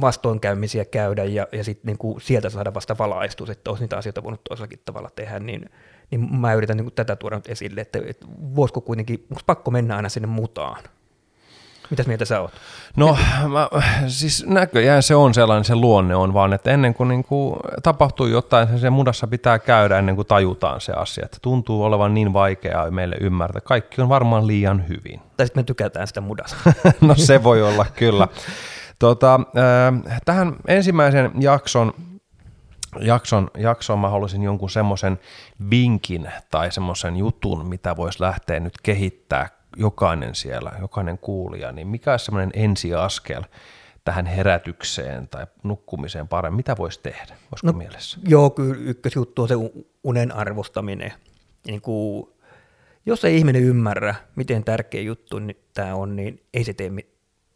[0.00, 4.22] vastoinkäymisiä käydä ja, ja sitten niin kuin sieltä saada vasta valaistus, että olisi niitä asioita
[4.22, 5.70] voinut toisellakin tavalla tehdä, niin,
[6.10, 9.70] niin mä yritän niin kuin tätä tuoda nyt esille, että, että voisiko kuitenkin, onko pakko
[9.70, 10.82] mennä aina sinne mutaan?
[11.90, 12.50] Mitäs mieltä sä oot?
[12.96, 13.68] No mä,
[14.06, 18.26] siis näköjään se on sellainen, se luonne on vaan, että ennen kuin, niin kuin tapahtuu
[18.26, 21.24] jotain, se, se mudassa pitää käydä ennen kuin tajutaan se asia.
[21.24, 23.60] Että tuntuu olevan niin vaikeaa meille ymmärtää.
[23.60, 25.20] Kaikki on varmaan liian hyvin.
[25.36, 26.56] Tai sitten me tykätään sitä mudasta.
[27.00, 28.28] no se voi olla kyllä.
[29.00, 31.92] Tota, äh, tähän ensimmäisen jakson
[33.00, 35.18] jakson, jakson mä haluaisin jonkun semmoisen
[35.70, 42.10] vinkin tai semmoisen jutun, mitä voisi lähteä nyt kehittää jokainen siellä, jokainen kuulija, niin mikä
[42.10, 43.42] olisi semmoinen ensiaskel
[44.04, 46.56] tähän herätykseen tai nukkumiseen paremmin?
[46.56, 47.34] Mitä voisi tehdä?
[47.52, 48.18] Olisiko no, mielessä?
[48.28, 49.54] Joo, kyllä ykkösjuttu on se
[50.04, 51.12] unen arvostaminen.
[51.66, 52.28] Niin kuin,
[53.06, 56.90] jos ei ihminen ymmärrä, miten tärkeä juttu niin tämä on, niin ei se tee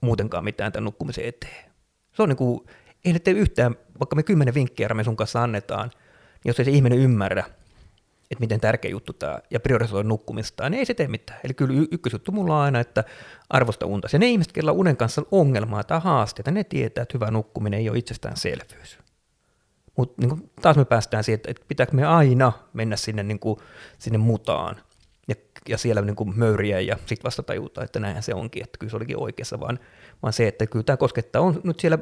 [0.04, 1.72] muutenkaan mitään tämän nukkumisen eteen.
[2.12, 2.60] Se on niin kuin,
[3.04, 6.64] ei ne tee yhtään, vaikka me kymmenen vinkkiä me sun kanssa annetaan, niin jos ei
[6.64, 7.44] se ihminen ymmärrä,
[8.30, 11.40] että miten tärkeä juttu tämä, ja priorisoi nukkumista, niin ei se tee mitään.
[11.44, 13.04] Eli kyllä y- ykkösjuttu mulla on aina, että
[13.50, 14.08] arvosta unta.
[14.12, 17.80] Ja ne ihmiset, joilla on unen kanssa ongelmaa tai haasteita, ne tietää, että hyvä nukkuminen
[17.80, 18.98] ei ole itsestäänselvyys.
[19.96, 23.60] Mutta niin taas me päästään siihen, että, että pitääkö me aina mennä sinne, niin kuin,
[23.98, 24.76] sinne mutaan.
[25.68, 28.90] Ja siellä niin kuin möyriä ja sitten vasta tajuta, että näinhän se onkin, että kyllä
[28.90, 29.78] se olikin oikeassa, vaan,
[30.22, 31.98] vaan se, että kyllä tämä koskettaa, on nyt siellä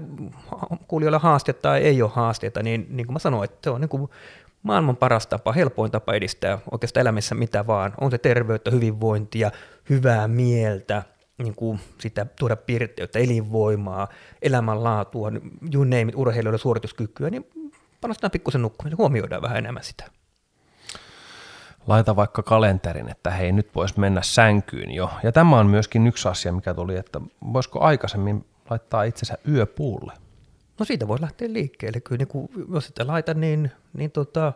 [0.89, 3.89] kuulijoilla haastetta tai ei ole haasteita, niin, niin kuin mä sanoin, että se on niin
[3.89, 4.09] kuin
[4.63, 7.93] maailman paras tapa, helpoin tapa edistää oikeastaan elämässä mitä vaan.
[8.01, 9.51] On se terveyttä, hyvinvointia,
[9.91, 11.03] hyvää mieltä,
[11.39, 14.09] niin kuin sitä tuoda pirtteyttä, elinvoimaa,
[14.43, 15.33] elämänlaatua,
[15.75, 17.47] you name it, urheilijoiden suorituskykyä, niin
[18.01, 20.05] panostetaan pikkusen nukkumiseen, huomioidaan vähän enemmän sitä.
[21.87, 25.11] Laita vaikka kalenterin, että hei nyt voisi mennä sänkyyn jo.
[25.23, 27.21] Ja tämä on myöskin yksi asia, mikä tuli, että
[27.53, 30.13] voisiko aikaisemmin laittaa itsensä yöpuulle.
[30.79, 32.01] No siitä voi lähteä liikkeelle.
[32.01, 34.53] Kyllä niin kuin, jos sitä laita, niin, niin, tota,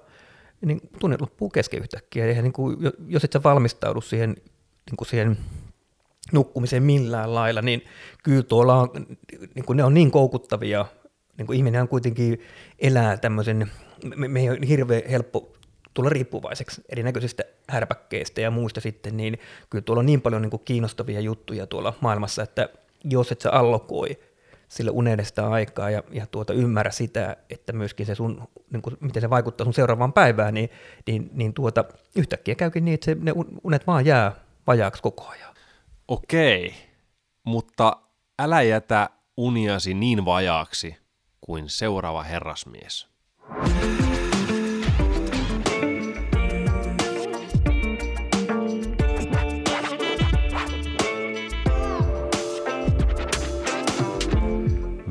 [0.67, 2.27] niin tunne loppuu kesken yhtäkkiä.
[2.27, 2.77] Ja niin kuin,
[3.09, 4.31] jos et sä valmistaudu siihen,
[4.87, 5.39] niin kuin siihen
[6.33, 7.85] nukkumiseen millään lailla, niin
[8.23, 8.91] kyllä tuolla on,
[9.55, 10.87] niin kuin ne on niin koukuttavia.
[11.39, 12.41] Niin kuin ihminen kuitenkin
[12.79, 13.71] elää tämmöisen,
[14.17, 15.53] me, me ei ole hirveän helppo
[15.97, 19.39] tulla riippuvaiseksi erinäköisistä härpäkkeistä ja muista sitten, niin
[19.71, 22.69] kyllä tuolla on niin paljon niin kuin kiinnostavia juttuja tuolla maailmassa, että
[23.05, 24.19] jos et sä allokoi
[24.69, 29.23] sille unedesta aikaa ja, ja tuota, ymmärrä sitä, että myöskin se sun, niin kuin, miten
[29.23, 30.71] se vaikuttaa sun seuraavaan päivään, niin,
[31.07, 31.85] niin, niin tuota,
[32.17, 33.33] yhtäkkiä käykin niin, että se, ne
[33.65, 34.33] unet vaan jää
[34.67, 35.55] vajaaksi koko ajan.
[36.09, 36.75] Okei,
[37.45, 37.97] mutta
[38.39, 40.97] älä jätä uniasi niin vajaaksi
[41.41, 43.09] kuin seuraava herrasmies.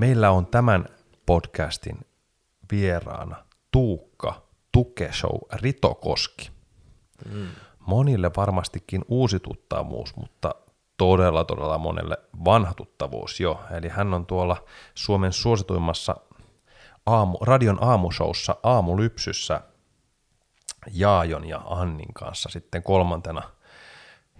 [0.05, 0.85] Meillä on tämän
[1.25, 1.97] podcastin
[2.71, 3.35] vieraana
[3.71, 4.41] Tuukka
[4.71, 6.51] Tukeshow Ritokoski.
[7.31, 7.47] Mm.
[7.79, 10.55] Monille varmastikin uusi tuttavuus, mutta
[10.97, 13.61] todella todella monelle vanha tuttavuus jo.
[13.71, 14.63] Eli hän on tuolla
[14.95, 16.15] Suomen suosituimmassa
[17.05, 19.61] aamu, radion aamushowssa Aamulypsyssä
[20.91, 23.41] Jaajon ja Annin kanssa sitten kolmantena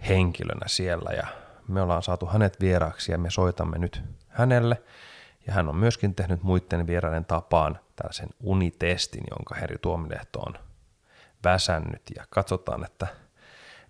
[0.08, 1.26] henkilönä siellä ja
[1.68, 4.82] me ollaan saatu hänet vieraaksi ja me soitamme nyt hänelle–
[5.46, 10.54] ja hän on myöskin tehnyt muiden vieraiden tapaan tällaisen unitestin, jonka Heri Tuomilehto on
[11.44, 12.02] väsännyt.
[12.16, 13.06] Ja katsotaan, että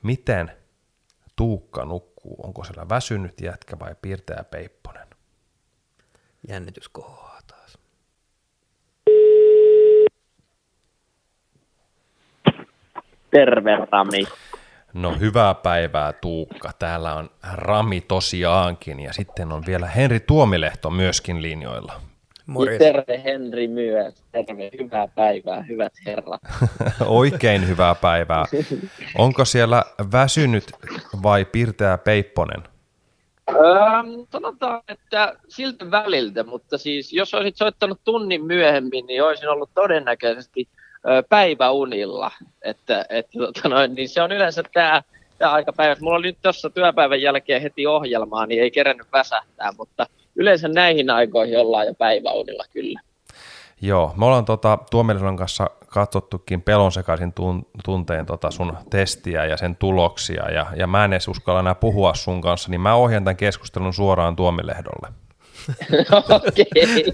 [0.02, 0.52] miten
[1.36, 2.36] Tuukka nukkuu.
[2.42, 5.06] Onko siellä väsynyt jätkä vai piirtäjä Peipponen?
[6.48, 7.78] Jännitys kohoaa taas.
[13.30, 14.24] Terve Rami.
[14.96, 16.70] No hyvää päivää Tuukka.
[16.78, 21.92] Täällä on Rami tosiaankin ja sitten on vielä Henri Tuomilehto myöskin linjoilla.
[22.46, 22.78] Morjens.
[22.78, 24.14] Terve Henri myös.
[24.32, 26.40] Terve, hyvää päivää, hyvät herrat.
[27.06, 28.44] Oikein hyvää päivää.
[29.18, 29.82] Onko siellä
[30.12, 30.64] väsynyt
[31.22, 32.62] vai pirteä Peipponen?
[33.50, 33.56] Öö,
[34.32, 40.68] sanotaan, että siltä väliltä, mutta siis jos olisit soittanut tunnin myöhemmin, niin olisin ollut todennäköisesti
[41.28, 42.30] päiväunilla.
[42.62, 45.02] Että, että, tota noin, niin se on yleensä tämä,
[45.38, 45.96] tämä aikapäivä.
[46.00, 51.10] Mulla oli nyt tuossa työpäivän jälkeen heti ohjelmaa, niin ei kerännyt väsähtää, mutta yleensä näihin
[51.10, 53.00] aikoihin ollaan jo päiväunilla kyllä.
[53.80, 59.56] Joo, me ollaan tota, Tuomiojan kanssa katsottukin pelon sekaisin tun, tunteen tota sun testiä ja
[59.56, 63.24] sen tuloksia, ja, ja mä en edes uskalla enää puhua sun kanssa, niin mä ohjan
[63.24, 65.08] tämän keskustelun suoraan Tuomilehdolle.
[66.36, 67.04] Okei.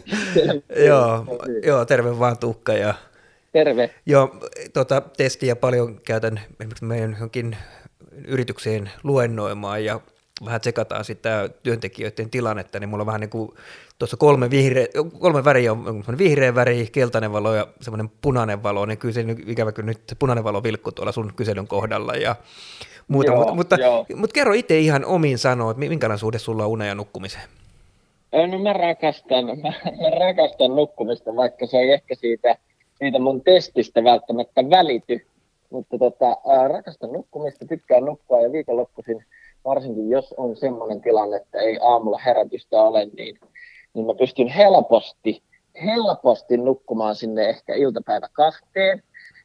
[0.89, 1.25] joo,
[1.67, 2.95] joo, terve vaan Tukka ja
[3.53, 3.91] Terve.
[4.07, 4.37] Joo,
[4.73, 7.57] tota, testiä paljon käytän esimerkiksi meidän johonkin
[8.25, 10.01] yritykseen luennoimaan ja
[10.45, 13.51] vähän tsekataan sitä työntekijöiden tilannetta, niin mulla on vähän niin kuin
[13.99, 14.87] tuossa kolme, vihreä,
[15.19, 19.73] kolme väriä on vihreä väri, keltainen valo ja semmoinen punainen valo, niin kyllä se ikävä
[19.73, 22.37] kyllä nyt punainen valo vilkku tuolla sun kyselyn kohdalla ja
[23.09, 23.77] muuta, joo, mutta, mutta,
[24.17, 27.45] mutta, kerro itse ihan omiin sanoa, että minkälainen suhde sulla on unen ja nukkumiseen?
[28.51, 32.57] No mä rakastan, mä, mä rakastan nukkumista, vaikka se ei ehkä siitä–
[33.03, 35.27] siitä mun testistä välttämättä välity.
[35.71, 36.37] Mutta tota,
[36.69, 39.25] rakastan nukkumista, tykkään nukkua ja viikonloppuisin,
[39.65, 43.39] varsinkin jos on semmoinen tilanne, että ei aamulla herätystä ole, niin,
[43.95, 45.43] niin mä pystyn helposti,
[45.85, 49.03] helposti nukkumaan sinne ehkä iltapäivä kahteen.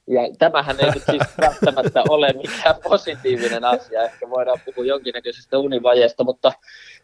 [0.07, 6.23] Ja tämähän ei nyt siis välttämättä ole mikään positiivinen asia, ehkä voidaan puhua jonkinnäköisestä univajeesta,
[6.23, 6.51] mutta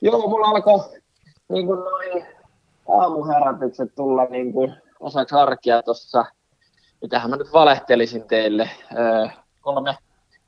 [0.01, 0.79] joo, mulla alkoi
[1.49, 2.25] niin kuin noin
[2.87, 6.25] aamuherätykset tulla niin kuin osaksi arkea tuossa
[7.03, 8.69] mitähän mä nyt valehtelisin teille,
[9.61, 9.97] kolme,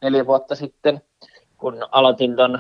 [0.02, 1.02] neljä vuotta sitten,
[1.58, 2.60] kun aloitin ton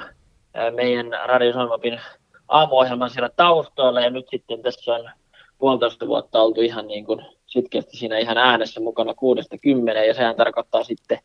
[0.75, 2.01] meidän radiosoimapin
[2.47, 5.09] aamuohjelman siellä taustalla ja nyt sitten tässä on
[5.57, 10.35] puolitoista vuotta oltu ihan niin kuin sitkeästi siinä ihan äänessä mukana kuudesta kymmeneen ja sehän
[10.35, 11.19] tarkoittaa sitten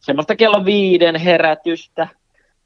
[0.00, 2.08] semmoista kello viiden herätystä.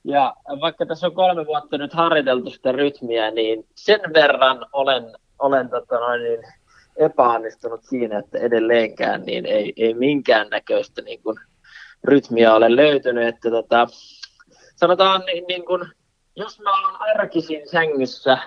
[0.04, 5.04] Ja vaikka tässä on kolme vuotta nyt harjoiteltu sitä rytmiä, niin sen verran olen,
[5.38, 6.40] olen tota noin, niin,
[6.96, 11.36] epäonnistunut siinä, että edelleenkään niin ei, ei minkään näköistä niin kuin
[12.04, 13.28] rytmiä ole löytynyt.
[13.28, 13.86] Että tota,
[14.76, 15.88] sanotaan niin, niin kuin,
[16.36, 18.38] jos mä oon arkisin sängyssä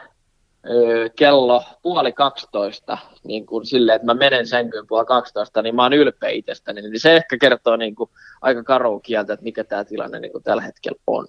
[0.70, 5.84] öö, kello puoli 12, niin kuin silleen, että mä menen sänkyyn puoli 12, niin mä
[5.84, 8.10] oon ylpeä itsestäni, niin se ehkä kertoo niin kuin,
[8.42, 11.28] aika karu kieltä, että mikä tämä tilanne niin kuin tällä hetkellä on.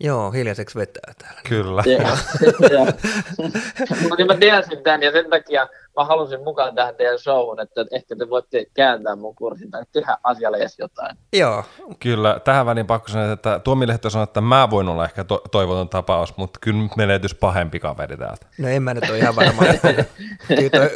[0.00, 1.40] Joo, hiljaiseksi vetää täällä.
[1.48, 1.82] Kyllä.
[4.08, 8.16] Mutta mä tiesin tämän ja sen takia mä halusin mukaan tähän teidän showhun, että ehkä
[8.16, 11.16] te voitte kääntää mun kurssin tai tehdä asialle edes jotain.
[11.32, 11.64] Joo.
[12.00, 15.42] Kyllä, tähän väliin pakko sanoa, että Tuomi Lehto sanoi, että mä voin olla ehkä to-
[15.50, 18.46] toivoton tapaus, mutta kyllä nyt menee pahempi kaveri täältä.
[18.58, 19.62] No en mä nyt ole ihan varma.
[20.48, 20.90] kyllä toi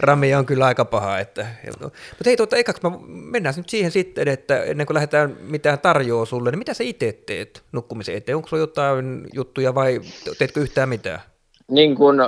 [0.00, 1.18] Rami on kyllä aika paha.
[1.18, 1.46] Että...
[1.80, 1.94] Mutta
[2.26, 6.50] hei, tuota, ekaksi mä mennään nyt siihen sitten, että ennen kuin lähdetään mitään tarjoaa sulle,
[6.50, 8.36] niin mitä sä itse teet nukkumisen eteen?
[8.36, 10.00] Onko sulla jotain juttuja vai
[10.38, 11.20] teetkö yhtään mitään?
[11.70, 12.26] Niin kuin, ö,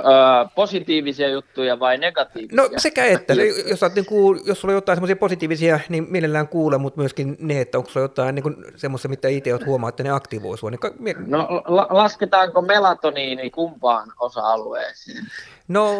[0.55, 2.61] positiivisia juttuja vai negatiivisia?
[2.63, 3.33] No sekä että,
[3.69, 7.37] jos, olet, niin kuin, jos sulla on jotain semmoisia positiivisia, niin mielellään kuule, mutta myöskin
[7.39, 10.71] ne, että onko sulla jotain niin semmoista, mitä itse olet huomaa, että ne aktivoi sua.
[10.71, 15.25] Niin ka- mie- No la- lasketaanko melatoniini kumpaan osa-alueeseen?
[15.67, 15.95] No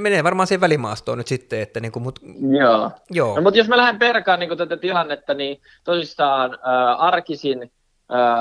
[0.00, 2.18] menee varmaan siihen välimaastoon nyt sitten, että niin kuin, mut,
[2.60, 2.90] Joo.
[3.10, 3.34] joo.
[3.36, 7.72] No, mutta jos mä lähden perkaan niin tätä tilannetta, niin tosissaan äh, arkisin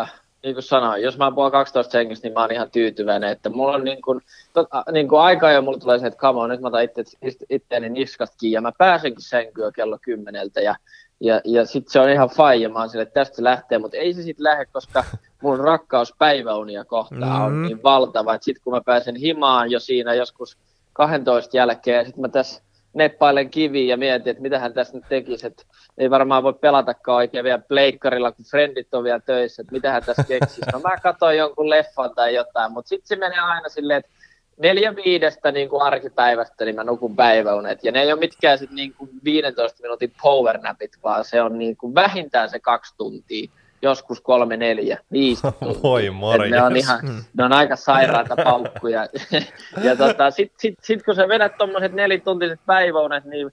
[0.01, 3.29] äh, niin kuin sanoin, jos mä oon puoli 12 sengissä, niin mä oon ihan tyytyväinen,
[3.29, 4.21] että mulla on niin kuin,
[4.53, 7.03] to, niin kuin aika jo mulla tulee se, että come on, nyt mä otan itse,
[7.49, 10.75] itteeni niskasta kiinni ja mä pääsenkin sänkyä kello kymmeneltä ja,
[11.19, 13.77] ja, ja sitten se on ihan fine ja mä oon sille, että tästä se lähtee,
[13.77, 15.03] mutta ei se sitten lähde, koska
[15.41, 17.61] mun rakkaus päiväunia kohtaan mm-hmm.
[17.61, 20.57] on niin valtava, että sitten kun mä pääsen himaan jo siinä joskus
[20.93, 22.61] 12 jälkeen ja sitten mä tässä
[22.97, 25.63] neppailen kiviä ja mietin, että mitä hän tässä nyt tekisi, että
[25.97, 30.03] ei varmaan voi pelatakaan oikein vielä pleikkarilla, kun frendit on vielä töissä, että mitä hän
[30.03, 30.61] tässä keksisi.
[30.73, 34.11] No mä katsoin jonkun leffan tai jotain, mutta sitten se menee aina silleen, että
[34.57, 37.83] neljä viidestä niin kuin arkipäivästä, niin mä nukun päiväunet.
[37.83, 41.77] Ja ne ei ole mitkään sit niin kuin 15 minuutin powernapit, vaan se on niin
[41.77, 43.49] kuin vähintään se kaksi tuntia
[43.81, 45.47] joskus kolme, neljä, viisi
[45.83, 46.51] Voi morjens.
[46.51, 47.23] Ne on, ihan, mm.
[47.37, 49.07] ne on aika sairaata paukkuja.
[49.83, 53.51] ja tota, sitten sit, sit, kun sä vedät tuommoiset nelituntiset päiväunet, niin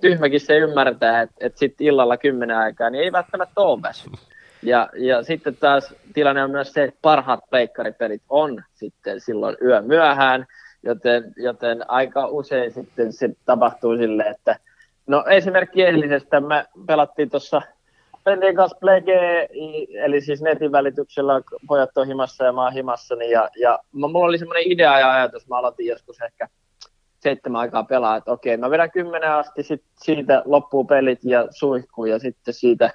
[0.00, 4.10] tyhmäkin se ymmärtää, että et sitten illalla kymmenen aikaa, niin ei välttämättä ole väsy.
[4.62, 9.82] Ja, ja sitten taas tilanne on myös se, että parhaat pleikkaripelit on sitten silloin yö
[9.82, 10.46] myöhään,
[10.82, 14.58] joten, joten aika usein sitten se tapahtuu silleen, että
[15.06, 17.62] no esimerkki eilisestä me pelattiin tuossa
[18.28, 19.48] Pendin kanssa Plege,
[19.92, 23.30] eli siis netin välityksellä pojat on himassa ja mä oon himassani.
[23.30, 26.48] Ja, ja mulla oli semmoinen idea ja ajatus, mä aloitin joskus ehkä
[27.20, 32.04] seitsemän aikaa pelaa, että okei, mä vedän kymmenen asti, sit siitä loppuu pelit ja suihkuu
[32.04, 32.90] ja sitten siitä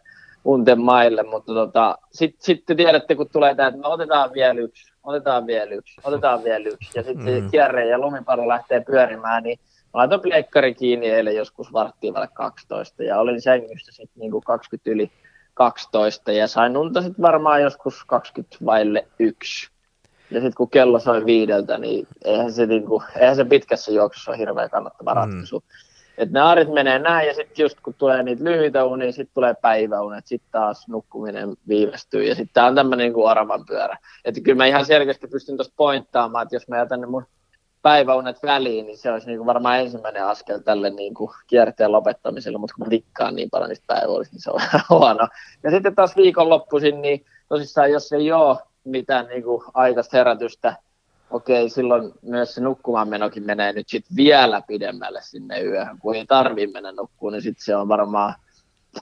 [0.46, 4.94] unten maille, mutta tota, sitten sit tiedätte, kun tulee tämä, että me otetaan vielä yksi,
[5.04, 7.50] otetaan vielä yksi, otetaan vielä yksi, ja sitten mm.
[7.52, 9.60] kierre ja lumipallo lähtee pyörimään, niin
[9.94, 15.12] mä laitoin pleikkari kiinni eilen joskus varttiin 12 ja olin sängyssä sitten niinku 20 yli
[15.54, 19.70] 12 ja sain unta sitten varmaan joskus 20 vaille yksi.
[20.32, 24.38] Ja sitten kun kello soi viideltä, niin eihän se, niinku, eihän se pitkässä juoksussa ole
[24.38, 25.16] hirveän kannattava mm.
[25.16, 25.60] ratkaisu.
[25.60, 25.66] Mm.
[26.18, 29.54] Et ne arit menee näin ja sitten just kun tulee niitä lyhyitä unia, sitten tulee
[29.62, 33.98] päiväunet, sitten taas nukkuminen viivästyy ja sitten tämä on tämmöinen niinku aravan pyörä.
[34.26, 37.26] Että kyllä mä ihan selkeästi pystyn tuosta pointtaamaan, että jos mä jätän ne mun
[37.84, 42.58] päiväunet väliin, niin se olisi niin kuin varmaan ensimmäinen askel tälle niin kuin kierteen lopettamiselle,
[42.58, 44.62] mutta kun mä dikkaan niin paljon niistä päiväunista, niin se on
[45.00, 45.28] huono.
[45.64, 50.76] Ja sitten taas viikonloppuisin, niin tosissaan jos ei ole mitään niin kuin aikaista herätystä,
[51.32, 56.26] okei, silloin myös se nukkumaan menokin menee nyt sit vielä pidemmälle sinne yöhön, kun ei
[56.26, 58.34] tarvii mennä nukkumaan, niin sitten se on varmaan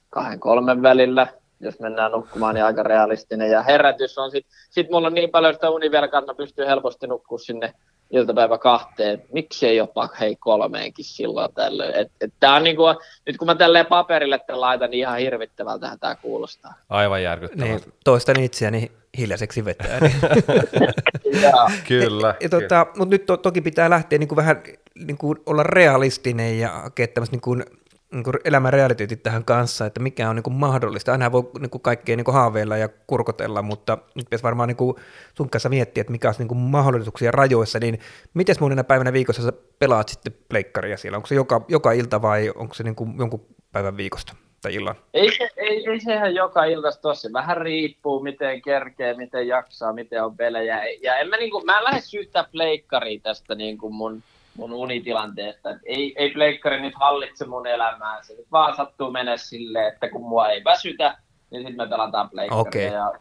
[0.09, 1.27] kahden kolmen välillä,
[1.59, 3.51] jos mennään nukkumaan, niin aika realistinen.
[3.51, 7.07] Ja herätys on sitten, sit mulla on niin paljon sitä univerkaa, että mä pystyn helposti
[7.07, 7.73] nukkumaan sinne
[8.11, 11.95] iltapäivä kahteen, miksei jopa hei kolmeenkin silloin tällöin.
[11.95, 12.83] Et, et tää on niinku,
[13.25, 16.73] nyt kun mä tälleen paperille tämän laitan, niin ihan hirvittävältä tämä kuulostaa.
[16.89, 17.67] Aivan järkyttävää.
[17.67, 19.99] Niin, toistan itseäni hiljaiseksi vetää.
[19.99, 20.15] Niin.
[21.87, 22.35] kyllä.
[22.41, 24.63] Ja, tota, Mutta nyt to, toki pitää lähteä niin kuin vähän
[24.95, 27.65] niin kuin olla realistinen ja hakea tämmöistä niin
[28.11, 31.11] niin kuin elämän realiteetit tähän kanssa, että mikä on niin kuin mahdollista.
[31.11, 34.77] Aina voi niin kuin kaikkea niin kuin haaveilla ja kurkotella, mutta nyt pitäisi varmaan niin
[34.77, 34.95] kuin
[35.37, 37.99] sun kanssa miettiä, että mikä on niin kuin mahdollisuuksia rajoissa, niin
[38.33, 41.15] miten monena päivänä viikossa sä pelaat sitten pleikkaria siellä?
[41.15, 44.95] Onko se joka, joka ilta vai onko se niin kuin jonkun päivän viikosta tai illan?
[45.13, 47.29] Ei, se, ei, ei sehän joka ilta tossa.
[47.33, 50.83] Vähän riippuu, miten kerkee, miten jaksaa, miten on pelejä.
[51.01, 54.23] Ja en mä, kuin, mä en lähde syyttää pleikkaria tästä kuin mun
[54.57, 55.69] mun unitilanteesta.
[55.69, 58.23] Et ei, ei pleikkari nyt hallitse mun elämää.
[58.23, 61.17] Se nyt vaan sattuu mennä silleen, että kun mua ei väsytä,
[61.49, 62.61] niin sitten me pelataan pleikkaria.
[62.61, 62.81] Okay.
[62.81, 63.13] Ja,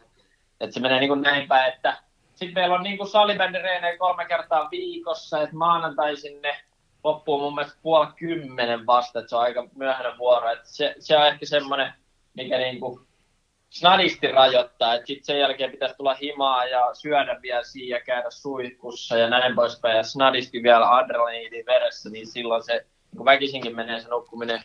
[0.61, 1.97] että se menee niin kuin näin päin, että
[2.35, 6.57] sitten meillä on niin kuin salibändireenejä kolme kertaa viikossa, että maanantaisin ne
[7.05, 10.51] loppuu mun mielestä puoli kymmenen vasta, että se on aika myöhäinen vuoro.
[10.51, 11.93] Että se, se on ehkä semmoinen,
[12.35, 13.01] mikä niin kuin
[13.71, 18.31] snadisti rajoittaa, että sitten sen jälkeen pitäisi tulla himaa ja syödä vielä siinä ja käydä
[18.31, 24.01] suihkussa ja näin poispäin ja snadisti vielä adrenaliini veressä, niin silloin se niin väkisinkin menee
[24.01, 24.63] se nukkuminen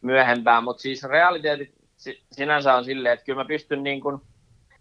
[0.00, 1.74] myöhempään, mutta siis realiteetit
[2.32, 4.20] sinänsä on silleen, että kyllä mä pystyn niin kuin,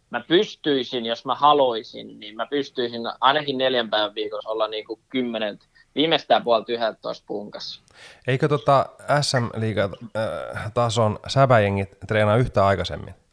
[0.10, 5.00] mä pystyisin, jos mä haluaisin, niin mä pystyisin ainakin neljän päivän viikossa olla niin kuin
[5.10, 5.60] kymmenen,
[5.96, 7.82] viimeistään puolta yhdeltä punkassa.
[8.28, 8.86] Eikö tota
[9.22, 13.25] SM-liigatason äh, säbäjengit treenaa yhtä aikaisemmin?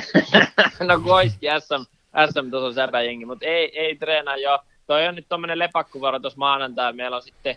[0.88, 1.82] no koiski SM,
[2.30, 4.58] SM-tason säbäjengi, mutta ei, ei treenaa jo.
[4.86, 6.92] Toi on nyt tuommoinen lepakkuvuoro tuossa maanantai.
[6.92, 7.56] Meillä on sitten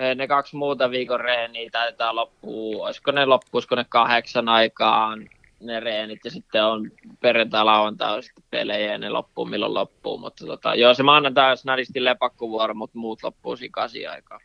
[0.00, 2.82] eh, ne kaksi muuta viikon reeniä taitaa loppuu.
[2.82, 5.28] Olisiko ne loppuisiko ne kahdeksan aikaan
[5.60, 6.90] ne reenit ja sitten on
[7.20, 10.18] perjantai lauantai on sitten pelejä ja ne loppuu milloin loppuu.
[10.18, 14.38] Mutta tota, joo, se maanantai on snadisti lepakkuvuoro, mutta muut loppuu siinä kasi aikaa.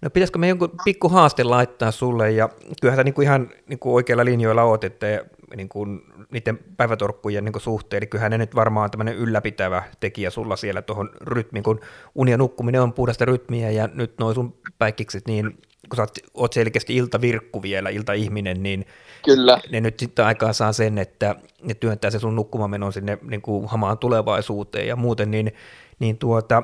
[0.00, 2.48] No pitäisikö me jonkun pikku haaste laittaa sulle, ja
[2.80, 5.06] kyllähän sä niin kuin ihan niin kuin oikeilla linjoilla oot, että
[5.56, 10.30] niin kuin niiden päivätorkkujen niin kuin suhteen, eli kyllähän ne nyt varmaan tämmöinen ylläpitävä tekijä
[10.30, 11.80] sulla siellä tuohon rytmiin, kun
[12.14, 16.18] uni ja nukkuminen on puhdasta rytmiä, ja nyt noin sun päikkikset, niin kun sä oot,
[16.34, 18.86] oot selkeästi iltavirkku vielä, iltaihminen, niin
[19.24, 19.60] Kyllä.
[19.70, 23.68] ne nyt sitten aikaa saa sen, että ne työntää se sun nukkumamenon sinne niin kuin
[23.68, 25.52] hamaan tulevaisuuteen ja muuten, niin,
[25.98, 26.62] niin tuota,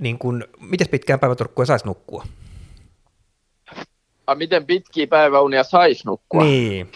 [0.00, 2.24] niin kuin, miten pitkään päivätorkkuja saisi nukkua?
[4.26, 6.44] A, miten pitkiä päiväunia saisi nukkua?
[6.44, 6.88] Niin.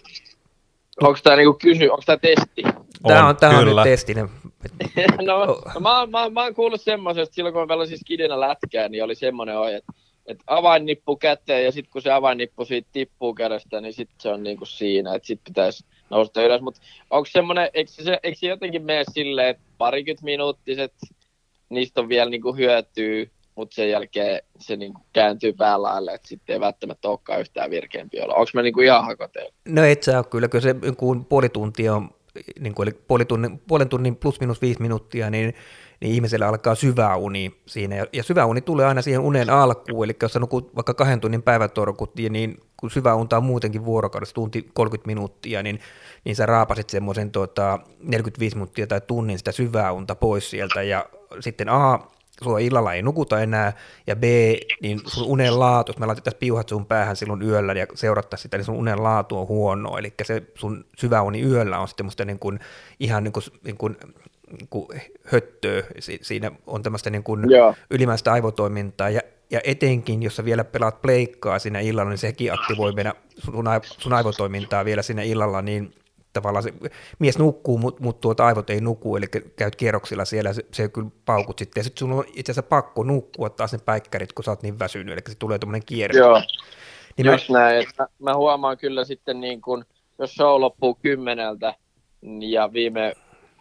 [1.02, 2.62] Onko tämä niinku kysy, onko tämä testi?
[3.08, 4.28] Tämä on, tämä on nyt testinen.
[5.26, 9.04] no, no mä, mä, mä, oon kuullut semmoisesta, silloin kun mä pelasin skidinä lätkää, niin
[9.04, 9.92] oli semmoinen ohje, että,
[10.26, 14.42] että avainnippu käteen ja sitten kun se avainnippu siitä tippuu kädestä, niin sitten se on
[14.42, 16.60] niinku siinä, että sitten pitäisi nousta ylös.
[16.60, 16.80] Mutta
[17.10, 20.92] onko semmoinen, eikö se, eikö se jotenkin mene silleen, että parikymmentä minuuttiset,
[21.68, 23.26] niistä on vielä niinku hyötyä,
[23.56, 28.34] mutta sen jälkeen se niinku kääntyy päälaille, että sitten ei välttämättä olekaan yhtään virkeämpi olla.
[28.34, 29.52] Onko me niinku ihan hakoteilla?
[29.68, 32.10] No et sä ole kyllä, kyllä se kun puoli tuntia on,
[32.60, 35.54] niin kuin, eli puoli tunnin, puolen tunnin plus minus viisi minuuttia, niin,
[36.00, 40.04] niin ihmisellä alkaa syvä uni siinä, ja, ja syvä uni tulee aina siihen unen alkuun,
[40.04, 44.34] eli jos sä nukut vaikka kahden tunnin päivätorkut, niin kun syvä unta on muutenkin vuorokaudessa
[44.34, 45.80] tunti 30 minuuttia, niin,
[46.24, 51.06] niin sä raapasit semmoisen tota, 45 minuuttia tai tunnin sitä syvää unta pois sieltä, ja
[51.40, 51.98] sitten A,
[52.42, 53.72] sulla illalla ei nukuta enää,
[54.06, 54.22] ja B,
[54.82, 58.56] niin sun unen laatu, jos me laitettaisiin piuhat sun päähän silloin yöllä ja seurattaisiin sitä,
[58.56, 62.24] niin sun unen laatu on huono, eli se sun syvä uni yöllä on sitten musta
[62.24, 62.60] niin kuin,
[63.00, 63.96] ihan niin kuin, niin kuin,
[64.58, 65.82] niin kuin höttöä,
[66.22, 67.40] siinä on tämmöistä niin kuin
[67.90, 69.20] ylimääräistä aivotoimintaa, ja,
[69.50, 73.64] ja etenkin, jos sä vielä pelaat pleikkaa siinä illalla, niin sekin aktivoi meidän sun,
[73.98, 75.94] sun aivotoimintaa vielä siinä illalla, niin
[76.40, 76.72] tavallaan se,
[77.18, 79.26] mies nukkuu, mutta mut tuota aivot ei nuku, eli
[79.56, 83.02] käyt kierroksilla siellä, se, se kyllä paukut sitten, ja sitten sun on itse asiassa pakko
[83.02, 86.18] nukkua taas ne päikkärit, kun sä oot niin väsynyt, eli se tulee tuommoinen kierre.
[86.18, 86.42] Joo,
[87.16, 87.58] niin just mä...
[87.58, 89.84] näin, että mä, mä huomaan kyllä sitten niin kun,
[90.18, 91.74] jos show loppuu kymmeneltä,
[92.40, 93.14] ja viime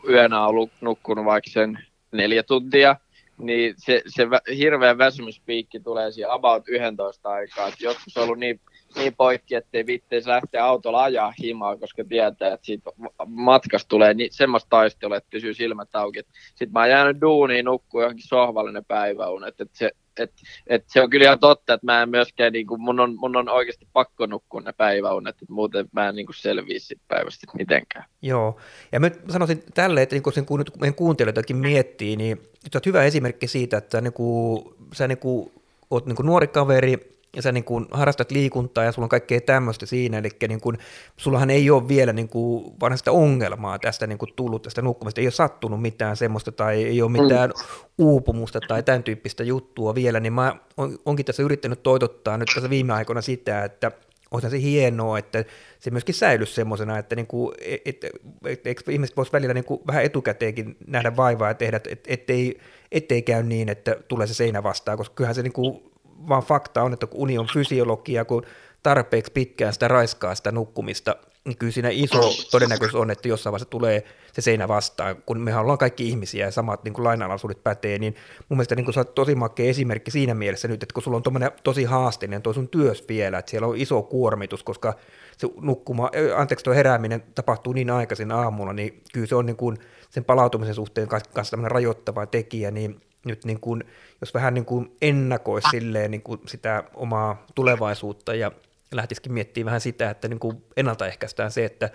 [0.09, 1.79] yönä on ollut nukkunut vaikka sen
[2.11, 2.95] neljä tuntia,
[3.37, 7.67] niin se, se hirveä väsymyspiikki tulee siinä about 11 aikaa.
[7.67, 8.59] Et joskus on ollut niin
[8.95, 12.91] niin poikki, ettei viitteisi lähteä autolla ajaa himaa, koska tietää, että siitä
[13.27, 16.19] matkasta tulee niin, semmoista taistelua, että pysyy silmät auki.
[16.49, 19.61] Sitten mä oon jäänyt duuniin nukkuu johonkin sohvallinen päiväunet.
[19.61, 20.31] Että se, et,
[20.67, 23.35] et se on kyllä ihan totta, että mä en myöskään, niin kuin, mun, on, mun
[23.35, 27.47] on oikeasti pakko nukkua ne päiväunet, että muuten mä en niin kuin selviä sit päivästä
[27.57, 28.05] mitenkään.
[28.21, 28.59] Joo,
[28.91, 32.41] ja mä sanoisin tälle, että niin kun, sen, kun nyt kuuntelijoitakin miettii, niin
[32.73, 35.51] sä hyvä esimerkki siitä, että niin kuin, sä niin kuin,
[35.89, 39.41] oot niin kuin nuori kaveri, ja sä niin kuin harrastat liikuntaa ja sulla on kaikkea
[39.41, 40.77] tämmöistä siinä, eli niin kuin,
[41.17, 45.27] sullahan ei ole vielä niin kuin vanhasta ongelmaa tästä niin kuin tullut tästä nukkumista, ei
[45.27, 47.53] ole sattunut mitään semmoista tai ei ole mitään
[47.97, 52.69] uupumusta tai tämän tyyppistä juttua vielä, niin mä on, onkin tässä yrittänyt toitottaa nyt tässä
[52.69, 53.91] viime aikoina sitä, että
[54.31, 55.45] on se hienoa, että
[55.79, 58.05] se myöskin säilyisi semmoisena, että niinku, et, et,
[58.45, 62.59] et, et, ihmiset voisivat välillä niinku vähän etukäteenkin nähdä vaivaa ja tehdä, että et, ettei,
[62.91, 65.91] ettei käy niin, että tulee se seinä vastaan, koska kyllähän se niinku
[66.29, 68.45] vaan fakta on, että kun uni on fysiologia, kun
[68.83, 73.69] tarpeeksi pitkään sitä raiskaa sitä nukkumista, niin kyllä siinä iso todennäköisyys on, että jossain vaiheessa
[73.69, 74.03] tulee
[74.33, 78.15] se seinä vastaan, kun me ollaan kaikki ihmisiä ja samat niin lainalaisuudet pätee, niin
[78.49, 81.23] mun mielestä niin sä oot tosi makea esimerkki siinä mielessä nyt, että kun sulla on
[81.23, 84.93] tommonen tosi haasteellinen toi sun työs vielä, että siellä on iso kuormitus, koska
[85.37, 89.77] se nukkuma, anteeksi tuo herääminen tapahtuu niin aikaisin aamulla, niin kyllä se on niin kuin
[90.09, 93.83] sen palautumisen suhteen kanssa tämmöinen rajoittava tekijä, niin nyt niin kuin,
[94.21, 98.51] jos vähän niin kuin ennakoisi silleen niin kuin sitä omaa tulevaisuutta ja
[98.91, 101.89] lähtisikin miettimään vähän sitä, että niin kuin ennaltaehkäistään se, että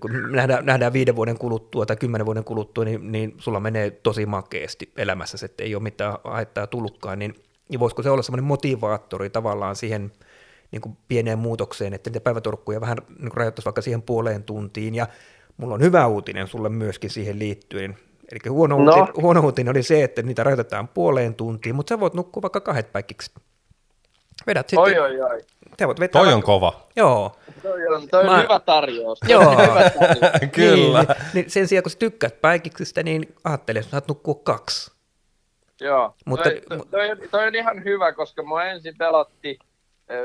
[0.00, 4.26] kun nähdään, nähdään viiden vuoden kuluttua tai kymmenen vuoden kuluttua, niin, niin sulla menee tosi
[4.26, 7.34] makeasti elämässä, että ei ole mitään haittaa tullutkaan, niin,
[7.68, 10.12] niin voisiko se olla semmoinen motivaattori tavallaan siihen
[10.70, 15.06] niin kuin pieneen muutokseen, että niitä päivätorkkuja vähän niin rajoittaisi vaikka siihen puoleen tuntiin, ja
[15.56, 17.96] mulla on hyvä uutinen sulle myöskin siihen liittyen.
[18.32, 18.84] Eli huono, No.
[18.92, 22.60] uutinen, huono uutinen oli se, että niitä rajoitetaan puoleen tuntiin, mutta sä voit nukkua vaikka
[22.60, 23.32] kahdet päikiksi.
[24.46, 25.40] Vedät sitten, Oi, oi, oi.
[25.80, 26.70] sä voit vetää Toi on vaikka- kova.
[26.70, 27.36] Toi Joo,
[27.96, 29.18] on, toi on Mä- hyvä tarjous.
[29.20, 29.42] Toi Joo.
[29.50, 30.50] on hyvä tarjous.
[30.54, 30.98] Kyllä.
[31.02, 34.92] Niin, niin sen sijaan, kun sä tykkäät päikiksistä, niin ajattele, että saat nukkua kaksi.
[35.80, 39.58] Joo, Mutta- toi, toi, on- toi on ihan hyvä, koska mua ensin pelotti,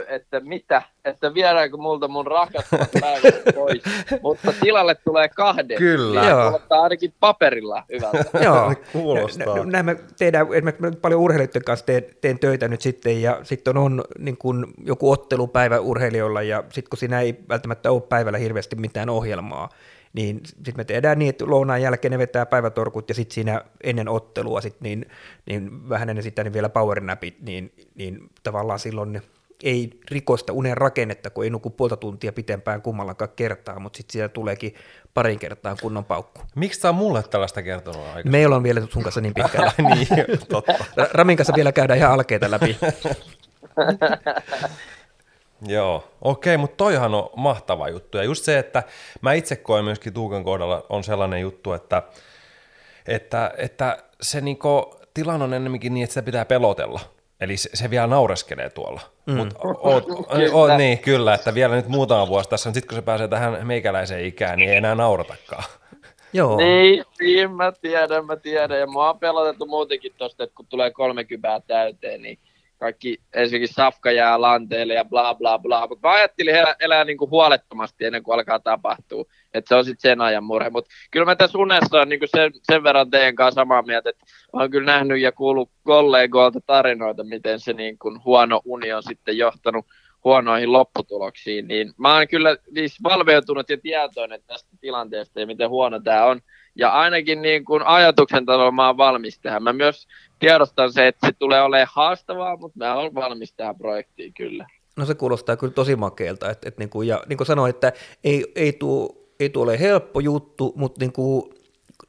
[0.08, 3.82] että mitä, että viedäänkö multa mun rakastavat päivät pois,
[4.24, 5.78] mutta tilalle tulee kahden.
[5.78, 6.22] Kyllä.
[6.22, 6.44] Niin Joo.
[6.44, 8.40] kuulostaa ainakin paperilla hyvältä.
[8.46, 9.56] Joo, Kuulostaa.
[9.58, 13.22] Nä- Näin me tehdään, esimerkiksi mä nyt paljon urheilijoiden kanssa teen, teen töitä nyt sitten,
[13.22, 18.02] ja sitten on niin kuin joku ottelupäivä urheilijoilla, ja sitten kun siinä ei välttämättä ole
[18.02, 19.70] päivällä hirveästi mitään ohjelmaa,
[20.14, 24.10] niin sitten me tehdään niin, että lounaan jälkeen ne vetää päivätorkut, ja sitten siinä ennen
[24.10, 25.06] ottelua, sit niin,
[25.46, 29.22] niin vähän ennen sitä niin vielä powernapit, niin, niin tavallaan silloin
[29.64, 34.30] ei rikosta unen rakennetta, kun ei nuku puolta tuntia pitempään kummallakaan kertaa, mutta sitten siellä
[34.30, 34.76] tuleekin
[35.14, 36.42] parin kertaan kunnon paukku.
[36.56, 38.32] Miksi sä oot mulle tällaista kertonut aikaisemmin?
[38.32, 39.72] Meillä on vielä sun kanssa niin pitkällä.
[39.96, 40.08] niin,
[40.50, 40.74] totta.
[40.74, 42.78] Ra- Ramin kanssa vielä käydään ihan alkeita läpi.
[45.68, 48.18] Joo, okei, mutta toihan on mahtava juttu.
[48.18, 48.84] Ja just se, että
[49.22, 52.04] mä itse koen myöskin Tuukan kohdalla on sellainen juttu, että,
[53.08, 57.00] että, että se niinku, tilanne on enemmänkin niin, että sitä pitää pelotella.
[57.42, 59.02] Eli se, se vielä naureskelee tuolla.
[59.26, 59.36] Mm.
[59.36, 60.54] Mut oot, Kyllä.
[60.54, 64.26] oot, niin, kyllä, että vielä nyt muutama vuosi tässä, sitten kun se pääsee tähän meikäläiseen
[64.26, 65.64] ikään, niin ei enää nauratakaan.
[66.34, 66.58] Joo.
[66.58, 68.80] Niin, niin, mä tiedän, mä tiedän.
[68.80, 72.40] Ja mua on pelotettu muutenkin tosta, että kun tulee 30 täyteen, niin
[72.80, 75.88] kaikki ensinnäkin safka jää lanteelle ja bla bla bla.
[75.88, 79.26] Mutta mä ajattelin elää, elää niinku huolettomasti ennen kuin alkaa tapahtua.
[79.54, 80.70] Että se on sitten sen ajan murhe.
[80.70, 84.26] Mutta kyllä mä tässä unessa on niinku sen, sen verran teidän kanssa samaa mieltä, että
[84.54, 89.38] mä oon kyllä nähnyt ja kuullut kollegoilta tarinoita, miten se niinku huono uni on sitten
[89.38, 89.86] johtanut
[90.24, 96.00] huonoihin lopputuloksiin, niin mä oon kyllä siis valveutunut ja tietoinen tästä tilanteesta ja miten huono
[96.00, 96.42] tämä on.
[96.76, 99.64] Ja ainakin niin kuin ajatuksen tasolla mä oon valmis tähän.
[99.64, 100.08] Mä myös
[100.40, 104.68] tiedostan se, että se tulee olemaan haastavaa, mutta mä oon valmis tähän projektiin kyllä.
[104.96, 106.50] No se kuulostaa kyllä tosi makeelta.
[106.50, 107.94] Et, et niin kuin, ja niin kuin sanoin, että
[108.24, 111.44] ei, ei tuu, ei ole helppo juttu, mutta niin kuin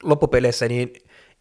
[0.02, 0.92] loppupeleissä niin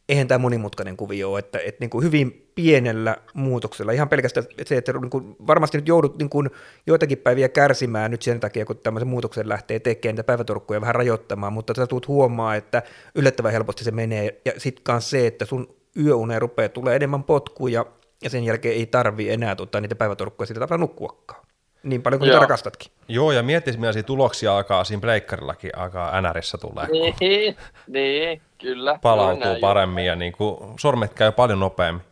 [0.10, 4.78] eihän tämä monimutkainen kuvio ole, että, että niin kuin hyvin pienellä muutoksella, ihan pelkästään se,
[4.78, 6.50] että niin kuin varmasti nyt joudut niin kuin
[6.88, 11.54] joitakin päiviä kärsimään nyt sen takia, kun tämmöisen muutoksen lähtee tekemään, niitä päivätorkkuja vähän rajoittamaan,
[11.54, 12.84] mutta sä tulet huomaa, että
[13.16, 17.86] yllättävän helposti se menee, ja sitten myös se, että sun yöuneen rupeaa tulee enemmän potkuja,
[18.24, 21.49] ja sen jälkeen ei tarvi enää tota, niitä päivätorkkuja sitä tavalla nukkuakaan.
[21.84, 22.42] Niin paljon kuin niitä Joo.
[22.42, 22.92] rakastatkin.
[23.08, 27.56] Joo, ja miettis, millaisia tuloksia alkaa siinä pleikkarillakin alkaa NRissä tulee, Niin,
[27.88, 29.00] niin kyllä.
[29.02, 29.62] palautuu Näin.
[29.62, 32.04] paremmin ja niin kuin sormet käy paljon nopeammin.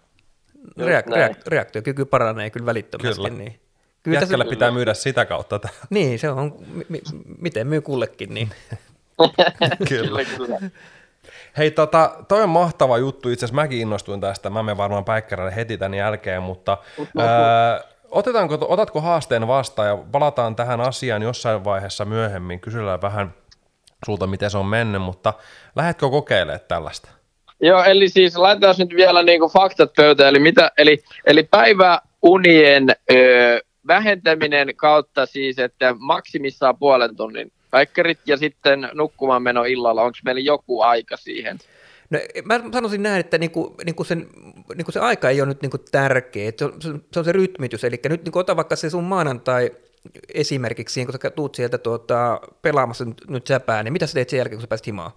[0.80, 3.16] Reak- reak- reaktiokyky paranee kyllä välittömästi.
[3.16, 3.30] Kyllä.
[3.38, 3.60] Niin.
[4.04, 5.60] Kyllä tässä- Jätkällä pitää myydä sitä kautta.
[5.60, 5.72] Tää.
[5.90, 7.02] Niin, se on, mi- mi-
[7.42, 8.50] miten myy kullekin, niin
[9.90, 10.60] Kyllä, kyllä.
[11.58, 13.30] Hei, tota, toi on mahtava juttu.
[13.30, 14.50] Itse asiassa mäkin innostuin tästä.
[14.50, 16.78] Mä menen varmaan päikkärälle heti tämän jälkeen, mutta
[17.18, 22.60] ää, otetaanko, otatko haasteen vastaan ja palataan tähän asiaan jossain vaiheessa myöhemmin.
[22.60, 23.34] Kysellään vähän
[24.06, 25.34] sulta, miten se on mennyt, mutta
[25.76, 27.10] lähdetkö kokeilemaan tällaista?
[27.62, 33.62] Joo, eli siis laitetaan nyt vielä niinku faktat pöytään, eli, mitä, eli, eli päiväunien ö,
[33.88, 40.42] vähentäminen kautta siis, että maksimissaan puolen tunnin päikkärit ja sitten nukkumaan meno illalla, onko meillä
[40.42, 41.58] joku aika siihen?
[42.10, 44.28] No, mä sanoisin näin, että niinku, niinku sen,
[44.76, 48.00] niinku se aika ei ole nyt niinku tärkeä, se, on, se, on- se rytmitys, eli
[48.10, 49.72] nyt niinku ota vaikka se sun maanantai
[50.34, 54.30] esimerkiksi siihen, kun sä tuut sieltä tuota, pelaamassa nyt, nyt säpää, niin mitä sä teet
[54.30, 55.12] sen jälkeen, kun sä pääsit himaan?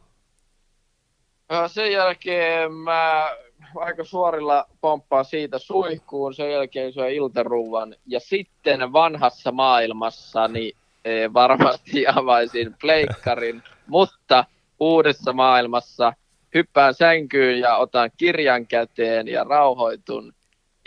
[1.66, 3.30] Sen jälkeen mä
[3.76, 7.95] aika suorilla pomppaan siitä suihkuun, sen jälkeen syö iltaruuan.
[8.07, 10.72] Ja sitten vanhassa maailmassani
[11.05, 14.45] eh, varmasti avaisin pleikkarin, mutta
[14.80, 16.12] uudessa maailmassa
[16.55, 20.33] hyppään sänkyyn ja otan kirjan käteen ja rauhoitun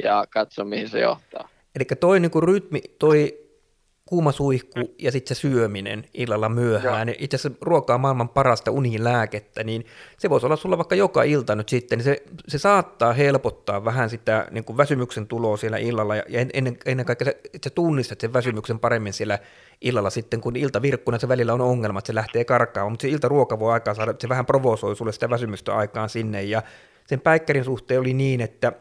[0.03, 1.49] ja katson mihin se johtaa.
[1.75, 3.42] Eli toi niinku rytmi, toi
[4.05, 9.63] kuuma suihku ja sitten se syöminen illalla myöhään, niin itse asiassa ruokaa maailman parasta unilääkettä,
[9.63, 9.85] niin
[10.17, 14.09] se voisi olla sulla vaikka joka ilta nyt sitten, niin se, se saattaa helpottaa vähän
[14.09, 18.21] sitä niin kuin väsymyksen tuloa siellä illalla, ja en- ennen, ennen kaikkea että sä tunnistat
[18.21, 19.39] sen väsymyksen paremmin siellä
[19.81, 23.59] illalla sitten, kun iltavirkkuna se välillä on ongelma, että se lähtee karkaamaan, mutta se iltaruoka
[23.59, 26.61] voi aikaan saada, että se vähän provosoi sulle sitä väsymystä aikaan sinne, ja
[27.07, 28.73] sen päikkärin suhteen oli niin, että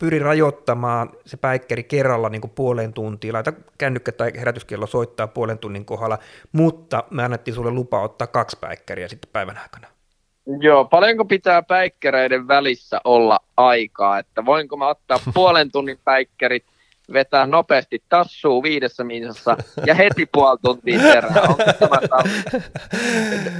[0.00, 5.58] pyri rajoittamaan se päikkäri kerralla niin kuin puoleen tuntiin, laita kännykkä tai herätyskello soittaa puolen
[5.58, 6.18] tunnin kohdalla,
[6.52, 9.86] mutta me annettiin sulle lupa ottaa kaksi päikkäriä sitten päivän aikana.
[10.60, 16.64] Joo, paljonko pitää päikkäreiden välissä olla aikaa, että voinko mä ottaa puolen tunnin päikkärit
[17.12, 19.56] vetää nopeasti tassuu viidessä minsassa
[19.86, 21.34] ja heti puoli tuntia perään.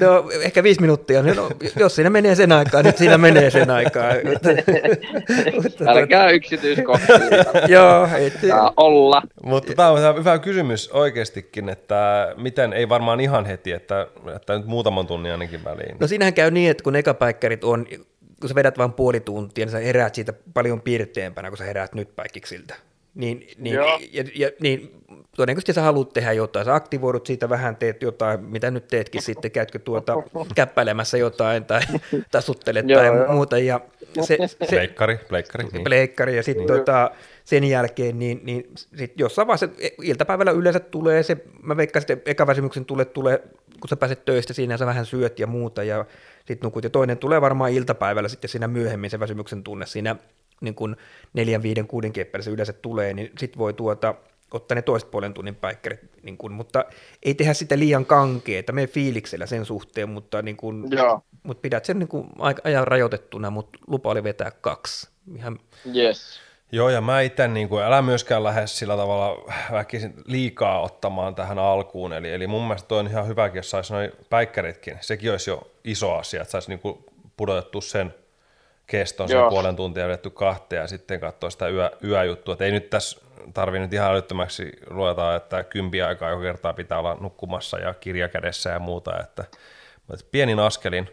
[0.00, 1.22] No ehkä viisi minuuttia.
[1.22, 4.10] No, jos siinä menee sen aikaa, niin siinä menee sen aikaa.
[5.86, 7.16] Älkää yksityiskohtia.
[7.68, 8.34] Joo, et,
[8.76, 9.22] olla.
[9.42, 14.66] Mutta tämä on hyvä kysymys oikeastikin, että miten, ei varmaan ihan heti, että, että nyt
[14.66, 15.96] muutaman tunnin ainakin väliin.
[16.00, 17.86] No siinähän käy niin, että kun ekapäikkärit on,
[18.40, 21.94] kun sä vedät vain puoli tuntia, niin sä heräät siitä paljon piirteempänä, kun sä heräät
[21.94, 22.74] nyt päikkiksiltä.
[23.14, 24.00] Niin, niin, Joo.
[24.12, 25.00] ja, ja, niin
[25.36, 29.50] todennäköisesti sä haluat tehdä jotain, sä aktivoidut siitä vähän, teet jotain, mitä nyt teetkin sitten,
[29.50, 30.14] käytkö tuota
[30.54, 31.80] käppäilemässä jotain tai
[32.32, 33.32] tasuttelet tai joo.
[33.32, 33.80] muuta, ja
[34.20, 35.64] se, se, Pleikkari, pleikkari.
[35.72, 35.84] Niin.
[35.84, 37.10] pleikkari ja sitten tota,
[37.44, 39.68] sen jälkeen, niin, niin sit jossain vaiheessa
[40.02, 43.42] iltapäivällä yleensä tulee se, mä veikkaan sitten ekaväsymyksen tulee, tulee,
[43.80, 46.04] kun sä pääset töistä siinä ja sä vähän syöt ja muuta ja
[46.36, 50.16] sitten nukut ja toinen tulee varmaan iltapäivällä sitten siinä myöhemmin se väsymyksen tunne siinä
[50.60, 50.96] niin kuin
[51.32, 54.14] neljän, viiden, kuuden se yleensä tulee, niin sit voi tuota,
[54.50, 56.84] ottaa ne toista puolen tunnin päikkärit, niin kuin, mutta
[57.22, 60.84] ei tehdä sitä liian kankeeta, me fiiliksellä sen suhteen, mutta, niin kuin,
[61.42, 65.08] mutta pidät sen niin kuin aika ajan rajoitettuna, mutta lupa oli vetää kaksi.
[65.36, 65.58] Ihan
[65.96, 66.40] yes.
[66.72, 71.58] Joo, ja mä itse, niin kuin, älä myöskään lähde sillä tavalla väkisin liikaa ottamaan tähän
[71.58, 75.50] alkuun, eli, eli mun mielestä toi on ihan hyväkin, jos saisi noin päikkäritkin, sekin olisi
[75.50, 77.04] jo iso asia, että saisi niin kuin
[77.36, 78.14] pudotettu sen
[78.90, 79.50] keston, sen Joo.
[79.50, 83.20] puolen tuntia vedetty kahteen ja sitten katsoa sitä yö, yöjuttua, että ei nyt tässä
[83.54, 88.28] tarvi nyt ihan älyttömäksi ruveta, että kympi aikaa joka kertaa pitää olla nukkumassa ja kirja
[88.28, 89.44] kädessä ja muuta, että,
[90.08, 91.08] mutta pienin askelin,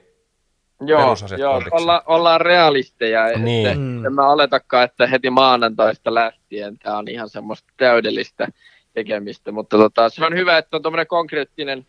[0.82, 3.28] Joo, Perusasiat joo olla, ollaan realisteja.
[3.38, 3.68] Niin.
[3.68, 4.06] Että, Mm.
[4.06, 8.48] en mä oletakaan, että heti maanantaista lähtien tämä on ihan semmoista täydellistä
[8.94, 11.86] tekemistä, mutta tota, se on hyvä, että on tuommoinen konkreettinen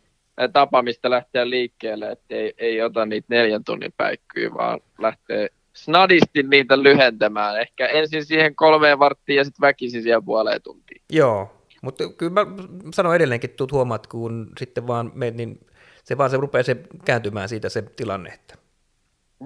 [0.52, 5.48] tapa, mistä lähteä liikkeelle, että ei, ei ota niitä neljän tunnin päikkyjä, vaan lähtee
[5.84, 7.60] snadisti niitä lyhentämään.
[7.60, 11.02] Ehkä ensin siihen kolmeen varttiin ja sitten väkisin siihen puoleen tuntiin.
[11.10, 11.50] Joo,
[11.82, 12.46] mutta kyllä mä
[12.94, 15.66] sanon edelleenkin, tuut huomaat, kun sitten vaan menet, niin
[16.04, 18.54] se vaan se rupeaa se kääntymään siitä se tilanne, että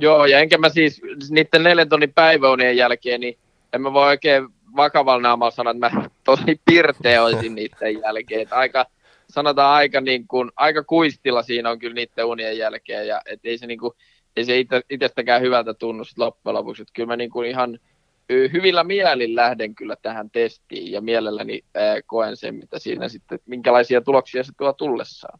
[0.01, 3.39] Joo, ja enkä mä siis niiden neljän tunnin päiväunien jälkeen, niin
[3.72, 8.41] en mä voi oikein vakavalla naamalla sanoa, että mä tosi pirteä olisin niiden jälkeen.
[8.41, 8.87] Että aika,
[9.28, 13.59] sanotaan aika, niin kuin, aika kuistilla siinä on kyllä niiden unien jälkeen, ja et ei
[13.59, 13.93] se, niin kuin,
[14.37, 16.83] ei se ite, itsestäkään hyvältä tunnu sit loppujen lopuksi.
[16.83, 17.78] Että kyllä mä niin kuin ihan
[18.53, 24.01] hyvillä mielin lähden kyllä tähän testiin, ja mielelläni ää, koen sen, mitä siinä sitten, minkälaisia
[24.01, 25.39] tuloksia se tuo tullessaan.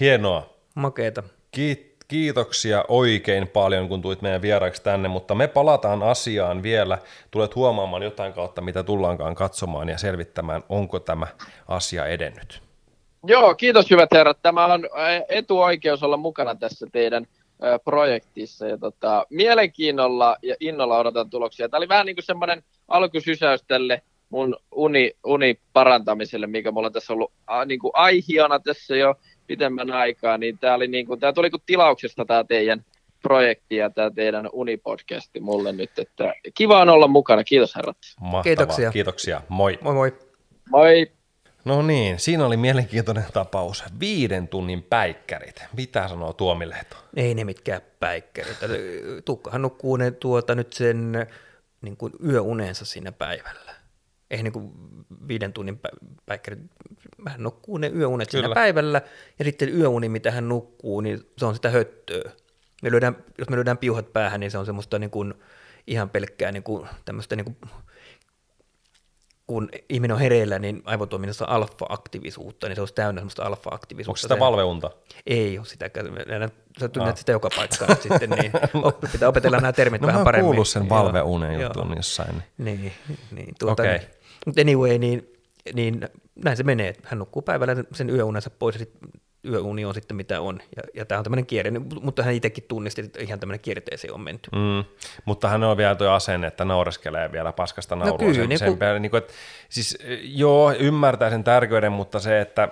[0.00, 1.22] hienoa, makeeta.
[1.56, 6.98] Kiit- Kiitoksia oikein paljon, kun tulit meidän vieraiksi tänne, mutta me palataan asiaan vielä.
[7.30, 11.26] Tulet huomaamaan jotain kautta, mitä tullaankaan katsomaan ja selvittämään, onko tämä
[11.68, 12.62] asia edennyt.
[13.26, 14.38] Joo, kiitos hyvät herrat.
[14.42, 14.88] Tämä on
[15.28, 17.26] etuoikeus olla mukana tässä teidän
[17.84, 18.66] projektissa.
[18.66, 21.68] Ja tota, mielenkiinnolla ja innolla odotan tuloksia.
[21.68, 26.92] Tämä oli vähän niin kuin semmoinen alkusysäys tälle mun uni, uni parantamiselle, mikä mulla on
[26.92, 29.14] tässä ollut a, niin kuin aihiona tässä jo
[29.46, 30.38] pitemmän aikaa.
[30.38, 32.84] Niin tämä, oli niin kuin, tämä tuli kuin tilauksesta tämä teidän
[33.22, 35.98] projekti ja tämä teidän unipodcasti mulle nyt.
[35.98, 37.44] Että kiva on olla mukana.
[37.44, 37.96] Kiitos herrat.
[38.20, 38.42] Mahtavaa.
[38.42, 38.90] Kiitoksia.
[38.90, 39.40] Kiitoksia.
[39.48, 39.78] Moi.
[39.82, 40.12] Moi moi.
[40.70, 41.06] Moi!
[41.64, 43.84] No niin, siinä oli mielenkiintoinen tapaus.
[44.00, 45.62] Viiden tunnin päikkärit.
[45.76, 46.96] Mitä sanoo Tuomi Lehto?
[47.16, 48.56] Ei ne mitkään päikkärit.
[49.24, 51.12] Tukkahan nukkuu ne tuota nyt sen
[51.82, 53.74] niin kuin yöunensa siinä päivällä.
[54.30, 54.72] Ei niin kuin
[55.28, 56.60] viiden tunnin pä- päikkärit.
[57.28, 58.42] Hän nukkuu ne yöunet Kyllä.
[58.42, 58.54] Kyllä.
[58.54, 59.02] siinä päivällä,
[59.38, 62.30] ja sitten yöuni, mitä hän nukkuu, niin se on sitä höttöä.
[62.82, 65.34] Me lyödään, jos me lyödään piuhat päähän, niin se on semmoista niin kuin,
[65.86, 67.56] ihan pelkkää niin kuin, tämmöistä niin kuin,
[69.46, 74.22] kun ihminen on hereillä, niin aivotoiminnassa on alfa-aktiivisuutta, niin se olisi täynnä semmoista Onko alfa-aktiivisuutta.
[74.22, 74.90] sitä Se- valveunta?
[75.26, 76.06] ei ole sitäkään.
[76.80, 77.18] Sä tunnet Ah.
[77.18, 80.24] sitä joka paikkaan nyt sitten, niin oppi, pitää opetella nämä termit No mä vähän oon
[80.24, 80.44] paremmin.
[80.46, 81.62] kuullut sen Joo, valveunen joo.
[81.62, 82.42] jutun jossain.
[82.58, 82.92] Niin,
[83.30, 83.98] niin tuota, Okei.
[84.46, 85.31] Mutta anyway, niin,
[85.74, 86.08] niin
[86.44, 86.88] näin se menee.
[86.88, 88.92] että Hän nukkuu päivällä sen- yöunensa pois ja sit
[89.44, 90.60] yöuni on sitten mitä on.
[90.76, 94.20] Ja, ja tämä on tämmöinen kierre, mutta hän itsekin tunnisti, että ihan tämmöinen kierteeseen on
[94.20, 94.50] menty.
[94.52, 94.84] Mm,
[95.24, 98.18] mutta hän on vielä tuo asenne, että naureskelee vielä paskasta naurua.
[98.18, 99.32] kyllä, sen, niin sen kun- päälle, niin kuin, että,
[99.68, 102.68] siis, joo, ymmärtää sen tärkeyden, mutta se, että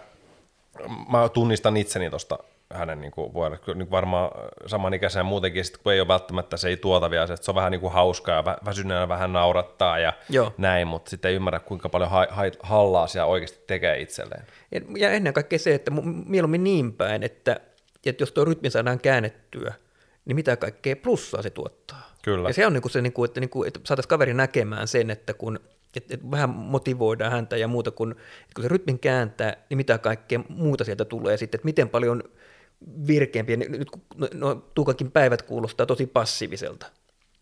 [1.12, 2.38] mä tunnistan itseni tuosta
[2.75, 4.31] hänen niin kuin, voi, niin varmaan
[4.66, 7.55] samanikäisenä muutenkin, sit, kun ei ole välttämättä se ei tuota vielä se, että se on
[7.55, 10.53] vähän niin kuin hauskaa ja vä- väsyneenä vähän naurattaa ja Joo.
[10.59, 14.45] näin, mutta sitten ei ymmärrä, kuinka paljon ha- ha- hallaa siellä oikeasti tekee itselleen.
[14.97, 15.91] Ja- ennen kaikkea se, että
[16.27, 17.61] mieluummin niin päin, että,
[18.07, 19.75] että jos tuo rytmi saadaan käännettyä,
[20.25, 22.11] niin mitä kaikkea plussaa se tuottaa.
[22.23, 22.49] Kyllä.
[22.49, 24.89] Ja se on niin kuin se, niin kuin, että, niin kuin, että saataisiin kaveri näkemään
[24.89, 25.61] sen, että kun
[25.97, 28.16] että, että vähän motivoidaan häntä ja muuta, kun,
[28.55, 32.23] kun se rytmin kääntää, niin mitä kaikkea muuta sieltä tulee sitten, että miten paljon
[33.07, 36.87] virkeämpiä, nyt no, no, Tuukakin päivät kuulostaa tosi passiiviselta.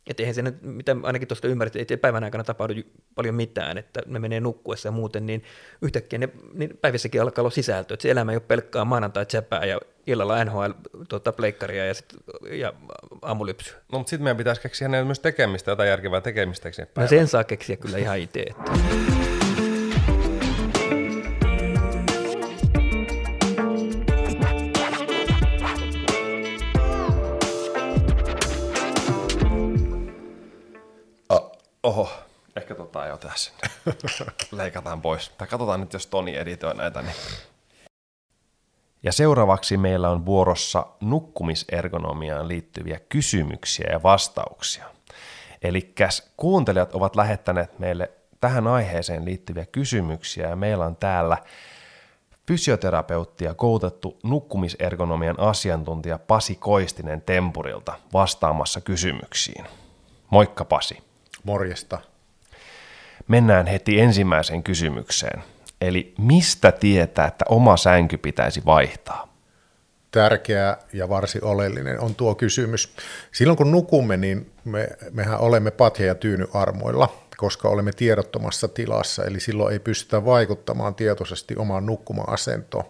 [0.06, 2.74] Että eihän se nyt, mitä ainakin tuosta ymmärrät, ei päivän aikana tapahdu
[3.14, 5.42] paljon mitään, että ne menee nukkuessa ja muuten, niin
[5.82, 9.64] yhtäkkiä ne, niin päivissäkin alkaa olla sisältö, että se elämä ei ole pelkkää maanantai tsäpää
[9.64, 10.70] ja illalla NHL
[11.08, 12.14] tuota, pleikkaria ja, sit,
[12.50, 12.72] ja
[13.22, 13.76] aamulypsyä.
[13.92, 16.70] No, mutta sitten meidän pitäisi keksiä myös tekemistä, jotain järkevää tekemistä.
[16.96, 18.40] No sen saa keksiä kyllä ihan itse.
[18.40, 19.27] Että.
[31.82, 32.10] Oho,
[32.56, 33.52] ehkä tota jo tässä.
[34.52, 35.28] Leikataan pois.
[35.28, 37.02] Tai katsotaan nyt, jos Toni editoi näitä.
[37.02, 37.14] Niin.
[39.02, 44.84] Ja seuraavaksi meillä on vuorossa nukkumisergonomiaan liittyviä kysymyksiä ja vastauksia.
[45.62, 45.94] Eli
[46.36, 48.10] kuuntelijat ovat lähettäneet meille
[48.40, 51.38] tähän aiheeseen liittyviä kysymyksiä ja meillä on täällä
[52.48, 59.64] fysioterapeutti ja koulutettu nukkumisergonomian asiantuntija Pasi Koistinen Tempurilta vastaamassa kysymyksiin.
[60.30, 61.07] Moikka Pasi.
[61.44, 61.98] Morjesta.
[63.28, 65.42] Mennään heti ensimmäiseen kysymykseen.
[65.80, 69.28] Eli mistä tietää, että oma sänky pitäisi vaihtaa?
[70.10, 72.94] Tärkeä ja varsin oleellinen on tuo kysymys.
[73.32, 79.40] Silloin kun nukumme, niin me, mehän olemme patja- ja tyynyarmoilla, koska olemme tiedottomassa tilassa, eli
[79.40, 82.84] silloin ei pystytä vaikuttamaan tietoisesti omaan nukkuma-asentoon.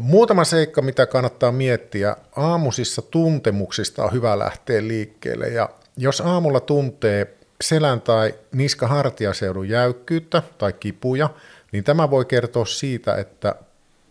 [0.00, 2.16] Muutama seikka, mitä kannattaa miettiä.
[2.36, 10.72] Aamusissa tuntemuksista on hyvä lähteä liikkeelle, ja jos aamulla tuntee selän tai niska-hartiaseudun jäykkyyttä tai
[10.72, 11.28] kipuja,
[11.72, 13.54] niin tämä voi kertoa siitä, että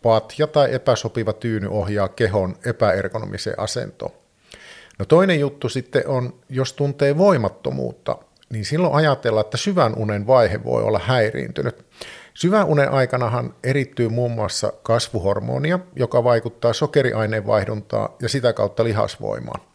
[0.02, 4.12] patja tai epäsopiva tyyny ohjaa kehon epäergonomiseen asentoon.
[5.00, 8.18] No toinen juttu sitten on, jos tuntee voimattomuutta,
[8.50, 11.86] niin silloin ajatellaan, että syvän unen vaihe voi olla häiriintynyt.
[12.34, 19.69] Syvän unen aikanahan erittyy muun muassa kasvuhormonia, joka vaikuttaa sokeriaineenvaihduntaa ja sitä kautta lihasvoimaan.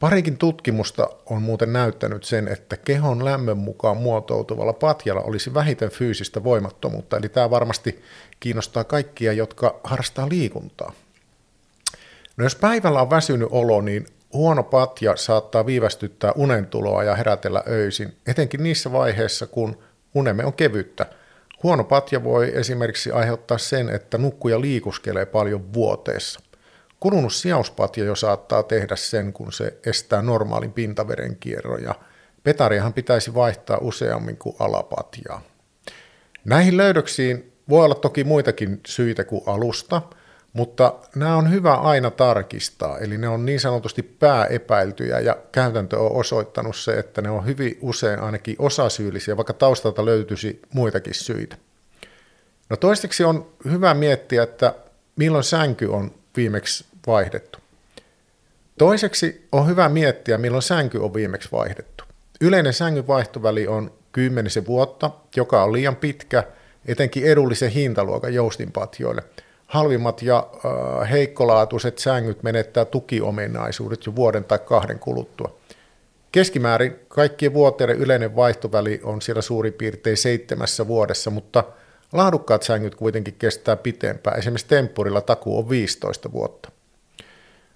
[0.00, 6.44] Parikin tutkimusta on muuten näyttänyt sen, että kehon lämmön mukaan muotoutuvalla patjalla olisi vähiten fyysistä
[6.44, 8.02] voimattomuutta, eli tämä varmasti
[8.40, 10.92] kiinnostaa kaikkia, jotka harrastaa liikuntaa.
[12.36, 18.16] No jos päivällä on väsynyt olo, niin huono patja saattaa viivästyttää unentuloa ja herätellä öisin,
[18.26, 19.78] etenkin niissä vaiheissa, kun
[20.14, 21.06] unemme on kevyttä.
[21.62, 26.40] Huono patja voi esimerkiksi aiheuttaa sen, että nukkuja liikuskelee paljon vuoteessa.
[27.00, 31.94] Kulunut sijauspatja jo saattaa tehdä sen, kun se estää normaalin pintaverenkierron ja
[32.42, 35.42] petariahan pitäisi vaihtaa useammin kuin alapatjaa.
[36.44, 40.02] Näihin löydöksiin voi olla toki muitakin syitä kuin alusta,
[40.52, 46.12] mutta nämä on hyvä aina tarkistaa, eli ne on niin sanotusti pääepäiltyjä ja käytäntö on
[46.12, 51.56] osoittanut se, että ne on hyvin usein ainakin osasyyllisiä, vaikka taustalta löytyisi muitakin syitä.
[52.70, 54.74] No toiseksi on hyvä miettiä, että
[55.16, 57.58] milloin sänky on viimeksi vaihdettu.
[58.78, 62.04] Toiseksi on hyvä miettiä, milloin sänky on viimeksi vaihdettu.
[62.40, 66.44] Yleinen sängyn vaihtoväli on kymmenisen vuotta, joka on liian pitkä,
[66.86, 69.22] etenkin edullisen hintaluokan joustinpatjoille.
[69.66, 75.56] Halvimmat ja äh, heikkolaatuiset sängyt menettää tukiominaisuudet jo vuoden tai kahden kuluttua.
[76.32, 81.64] Keskimäärin kaikkien vuoteiden yleinen vaihtoväli on siellä suurin piirtein seitsemässä vuodessa, mutta–
[82.12, 84.38] Laadukkaat sängyt kuitenkin kestää pitempään.
[84.38, 86.70] Esimerkiksi temppurilla takuu on 15 vuotta.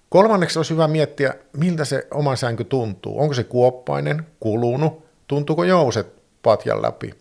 [0.09, 3.21] Kolmanneksi olisi hyvä miettiä, miltä se oma sänky tuntuu.
[3.21, 6.13] Onko se kuoppainen, kulunut, tuntuuko jouset
[6.43, 7.13] patjan läpi?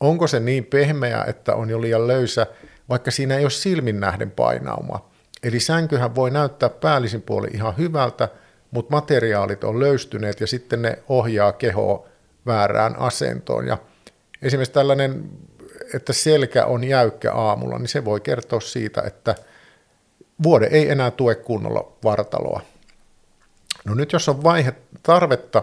[0.00, 2.46] Onko se niin pehmeä, että on jo liian löysä,
[2.88, 5.10] vaikka siinä ei ole silmin nähden painauma?
[5.42, 8.28] Eli sänkyhän voi näyttää päällisin puoli ihan hyvältä,
[8.70, 12.08] mutta materiaalit on löystyneet ja sitten ne ohjaa kehoa
[12.46, 13.66] väärään asentoon.
[13.66, 13.78] Ja
[14.42, 15.30] esimerkiksi tällainen
[15.94, 19.34] että selkä on jäykkä aamulla, niin se voi kertoa siitä, että
[20.42, 22.62] vuode ei enää tue kunnolla vartaloa.
[23.84, 25.62] No nyt jos on vaihe, tarvetta,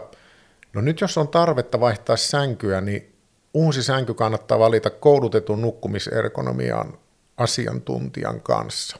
[0.73, 3.15] no nyt jos on tarvetta vaihtaa sänkyä, niin
[3.53, 6.97] uusi sänky kannattaa valita koulutetun nukkumisergonomian
[7.37, 8.97] asiantuntijan kanssa.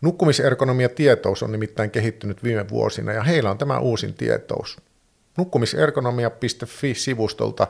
[0.00, 4.76] Nukkumisergonomia tietous on nimittäin kehittynyt viime vuosina ja heillä on tämä uusin tietous.
[5.36, 7.66] Nukkumisergonomia.fi-sivustolta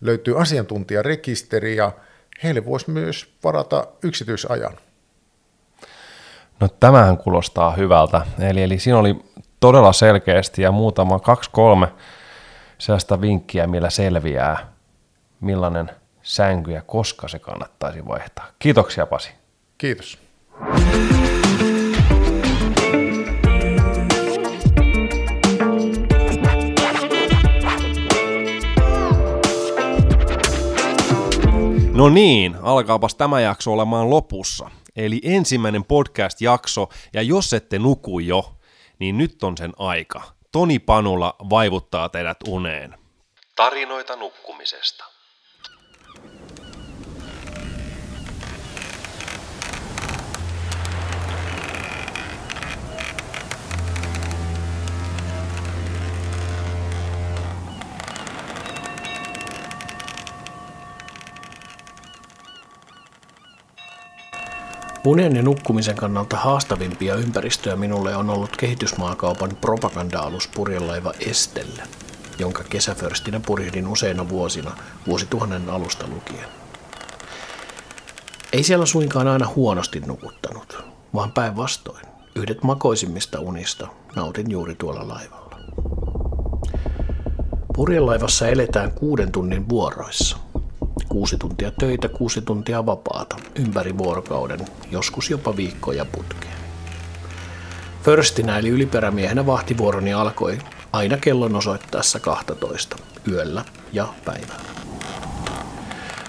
[0.00, 1.92] löytyy asiantuntijarekisteri ja
[2.42, 4.72] heille voisi myös varata yksityisajan.
[6.60, 8.26] No tämähän kuulostaa hyvältä.
[8.38, 9.16] Eli, eli siinä oli
[9.60, 11.88] todella selkeästi ja muutama kaksi kolme
[12.78, 14.72] sellaista vinkkiä, millä selviää,
[15.40, 15.90] millainen
[16.22, 18.46] sänky ja koska se kannattaisi vaihtaa.
[18.58, 19.30] Kiitoksia Pasi.
[19.78, 20.18] Kiitos.
[31.96, 34.70] No niin, alkaapas tämä jakso olemaan lopussa.
[34.96, 38.52] Eli ensimmäinen podcast-jakso, ja jos ette nuku jo,
[38.98, 40.22] niin nyt on sen aika.
[40.52, 42.98] Toni Panula vaivuttaa teidät uneen.
[43.56, 45.04] Tarinoita nukkumisesta.
[65.06, 71.82] Unen ja nukkumisen kannalta haastavimpia ympäristöjä minulle on ollut kehitysmaakaupan propaganda-alus purjelaiva Estelle,
[72.38, 74.76] jonka kesäförstinä purjehdin useina vuosina
[75.06, 76.48] vuosituhannen alusta lukien.
[78.52, 80.84] Ei siellä suinkaan aina huonosti nukuttanut,
[81.14, 85.60] vaan päinvastoin yhdet makoisimmista unista nautin juuri tuolla laivalla.
[87.74, 90.45] Purjelaivassa eletään kuuden tunnin vuoroissa.
[91.16, 94.60] Kuusi tuntia töitä, kuusi tuntia vapaata, ympäri vuorokauden,
[94.90, 96.54] joskus jopa viikkoja putkeen.
[98.02, 100.58] Förstinä eli yliperämiehenä vahtivuoroni alkoi
[100.92, 102.96] aina kellon osoittaessa 12
[103.28, 104.70] yöllä ja päivällä.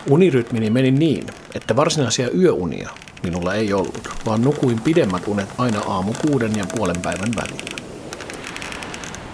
[0.10, 2.90] Unirytmini meni niin, että varsinaisia yöunia
[3.24, 7.78] minulla ei ollut, vaan nukuin pidemmät unet aina aamu kuuden ja puolen päivän välillä.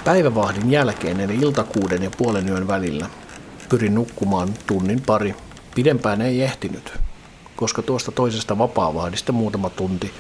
[0.06, 3.10] Päivävahdin jälkeen eli iltakuuden ja puolen yön välillä
[3.70, 5.36] pyrin nukkumaan tunnin pari.
[5.76, 6.93] Pidempään ei ehtinyt,
[7.55, 10.14] koska tuosta toisesta vapaavahdista muutama tunti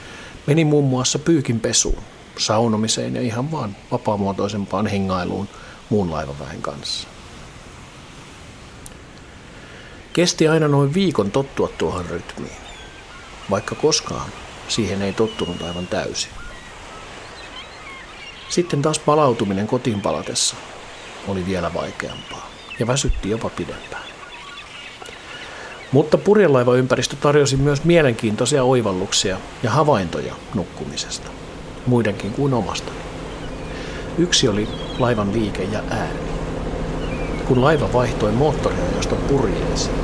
[0.47, 2.03] meni muun muassa pyykin pesuun,
[2.37, 5.49] saunomiseen ja ihan vaan vapaamuotoisempaan hengailuun
[5.89, 7.07] muun laivaväen kanssa.
[10.13, 12.57] Kesti aina noin viikon tottua tuohon rytmiin,
[13.49, 14.29] vaikka koskaan
[14.67, 16.31] siihen ei tottunut aivan täysin.
[18.49, 20.55] Sitten taas palautuminen kotiin palatessa
[21.27, 24.03] oli vielä vaikeampaa ja väsytti jopa pidempään.
[25.91, 31.29] Mutta purjelaiva-ympäristö tarjosi myös mielenkiintoisia oivalluksia ja havaintoja nukkumisesta,
[31.85, 32.97] muidenkin kuin omastani.
[34.17, 34.67] Yksi oli
[34.99, 36.19] laivan liike ja ääni.
[37.47, 39.95] Kun laiva vaihtoi moottoria josta purjeeseen,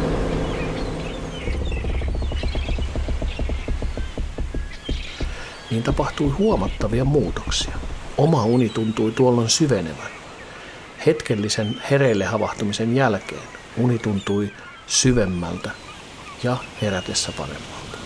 [5.72, 7.76] niin tapahtui huomattavia muutoksia.
[8.18, 10.19] Oma uni tuntui tuolloin syvenevän.
[11.10, 13.42] Hetkellisen hereille havahtumisen jälkeen
[13.78, 14.52] uni tuntui
[14.88, 15.72] syvemmältä
[16.44, 17.98] ja herätessä paremmalta.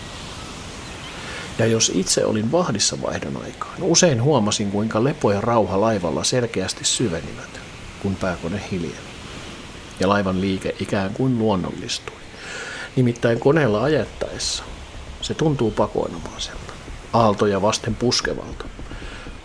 [1.58, 6.84] Ja jos itse olin vahdissa vaihdon aikaan, usein huomasin kuinka lepo ja rauha laivalla selkeästi
[6.84, 7.60] syvenivät,
[8.02, 8.94] kun pääkone hiljeni.
[10.00, 12.20] Ja laivan liike ikään kuin luonnollistui.
[12.96, 14.64] Nimittäin koneella ajettaessa
[15.22, 16.72] se tuntuu pakoinomaiselta,
[17.12, 18.64] aaltoja vasten puskevalta,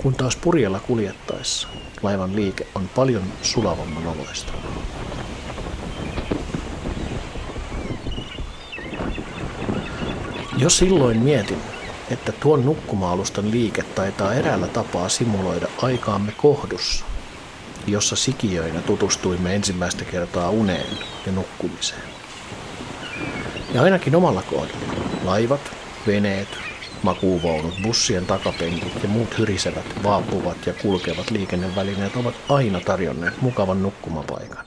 [0.01, 1.67] kun taas purjella kuljettaessa
[2.03, 4.53] laivan liike on paljon sulavamman oloista.
[10.57, 11.61] Jo silloin mietin,
[12.11, 17.05] että tuon nukkumaalustan liike taitaa eräällä tapaa simuloida aikaamme kohdussa,
[17.87, 22.03] jossa sikiöinä tutustuimme ensimmäistä kertaa uneen ja nukkumiseen.
[23.73, 25.61] Ja ainakin omalla kohdalla laivat,
[26.07, 26.68] veneet,
[27.03, 34.65] Makuuvaunut, bussien takapenkit ja muut hyrisevät, vaapuvat ja kulkevat liikennevälineet ovat aina tarjonneet mukavan nukkumapaikan.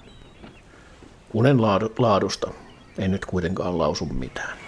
[1.33, 1.63] Unen
[1.99, 2.51] laadusta
[2.99, 4.59] en nyt kuitenkaan lausu mitään.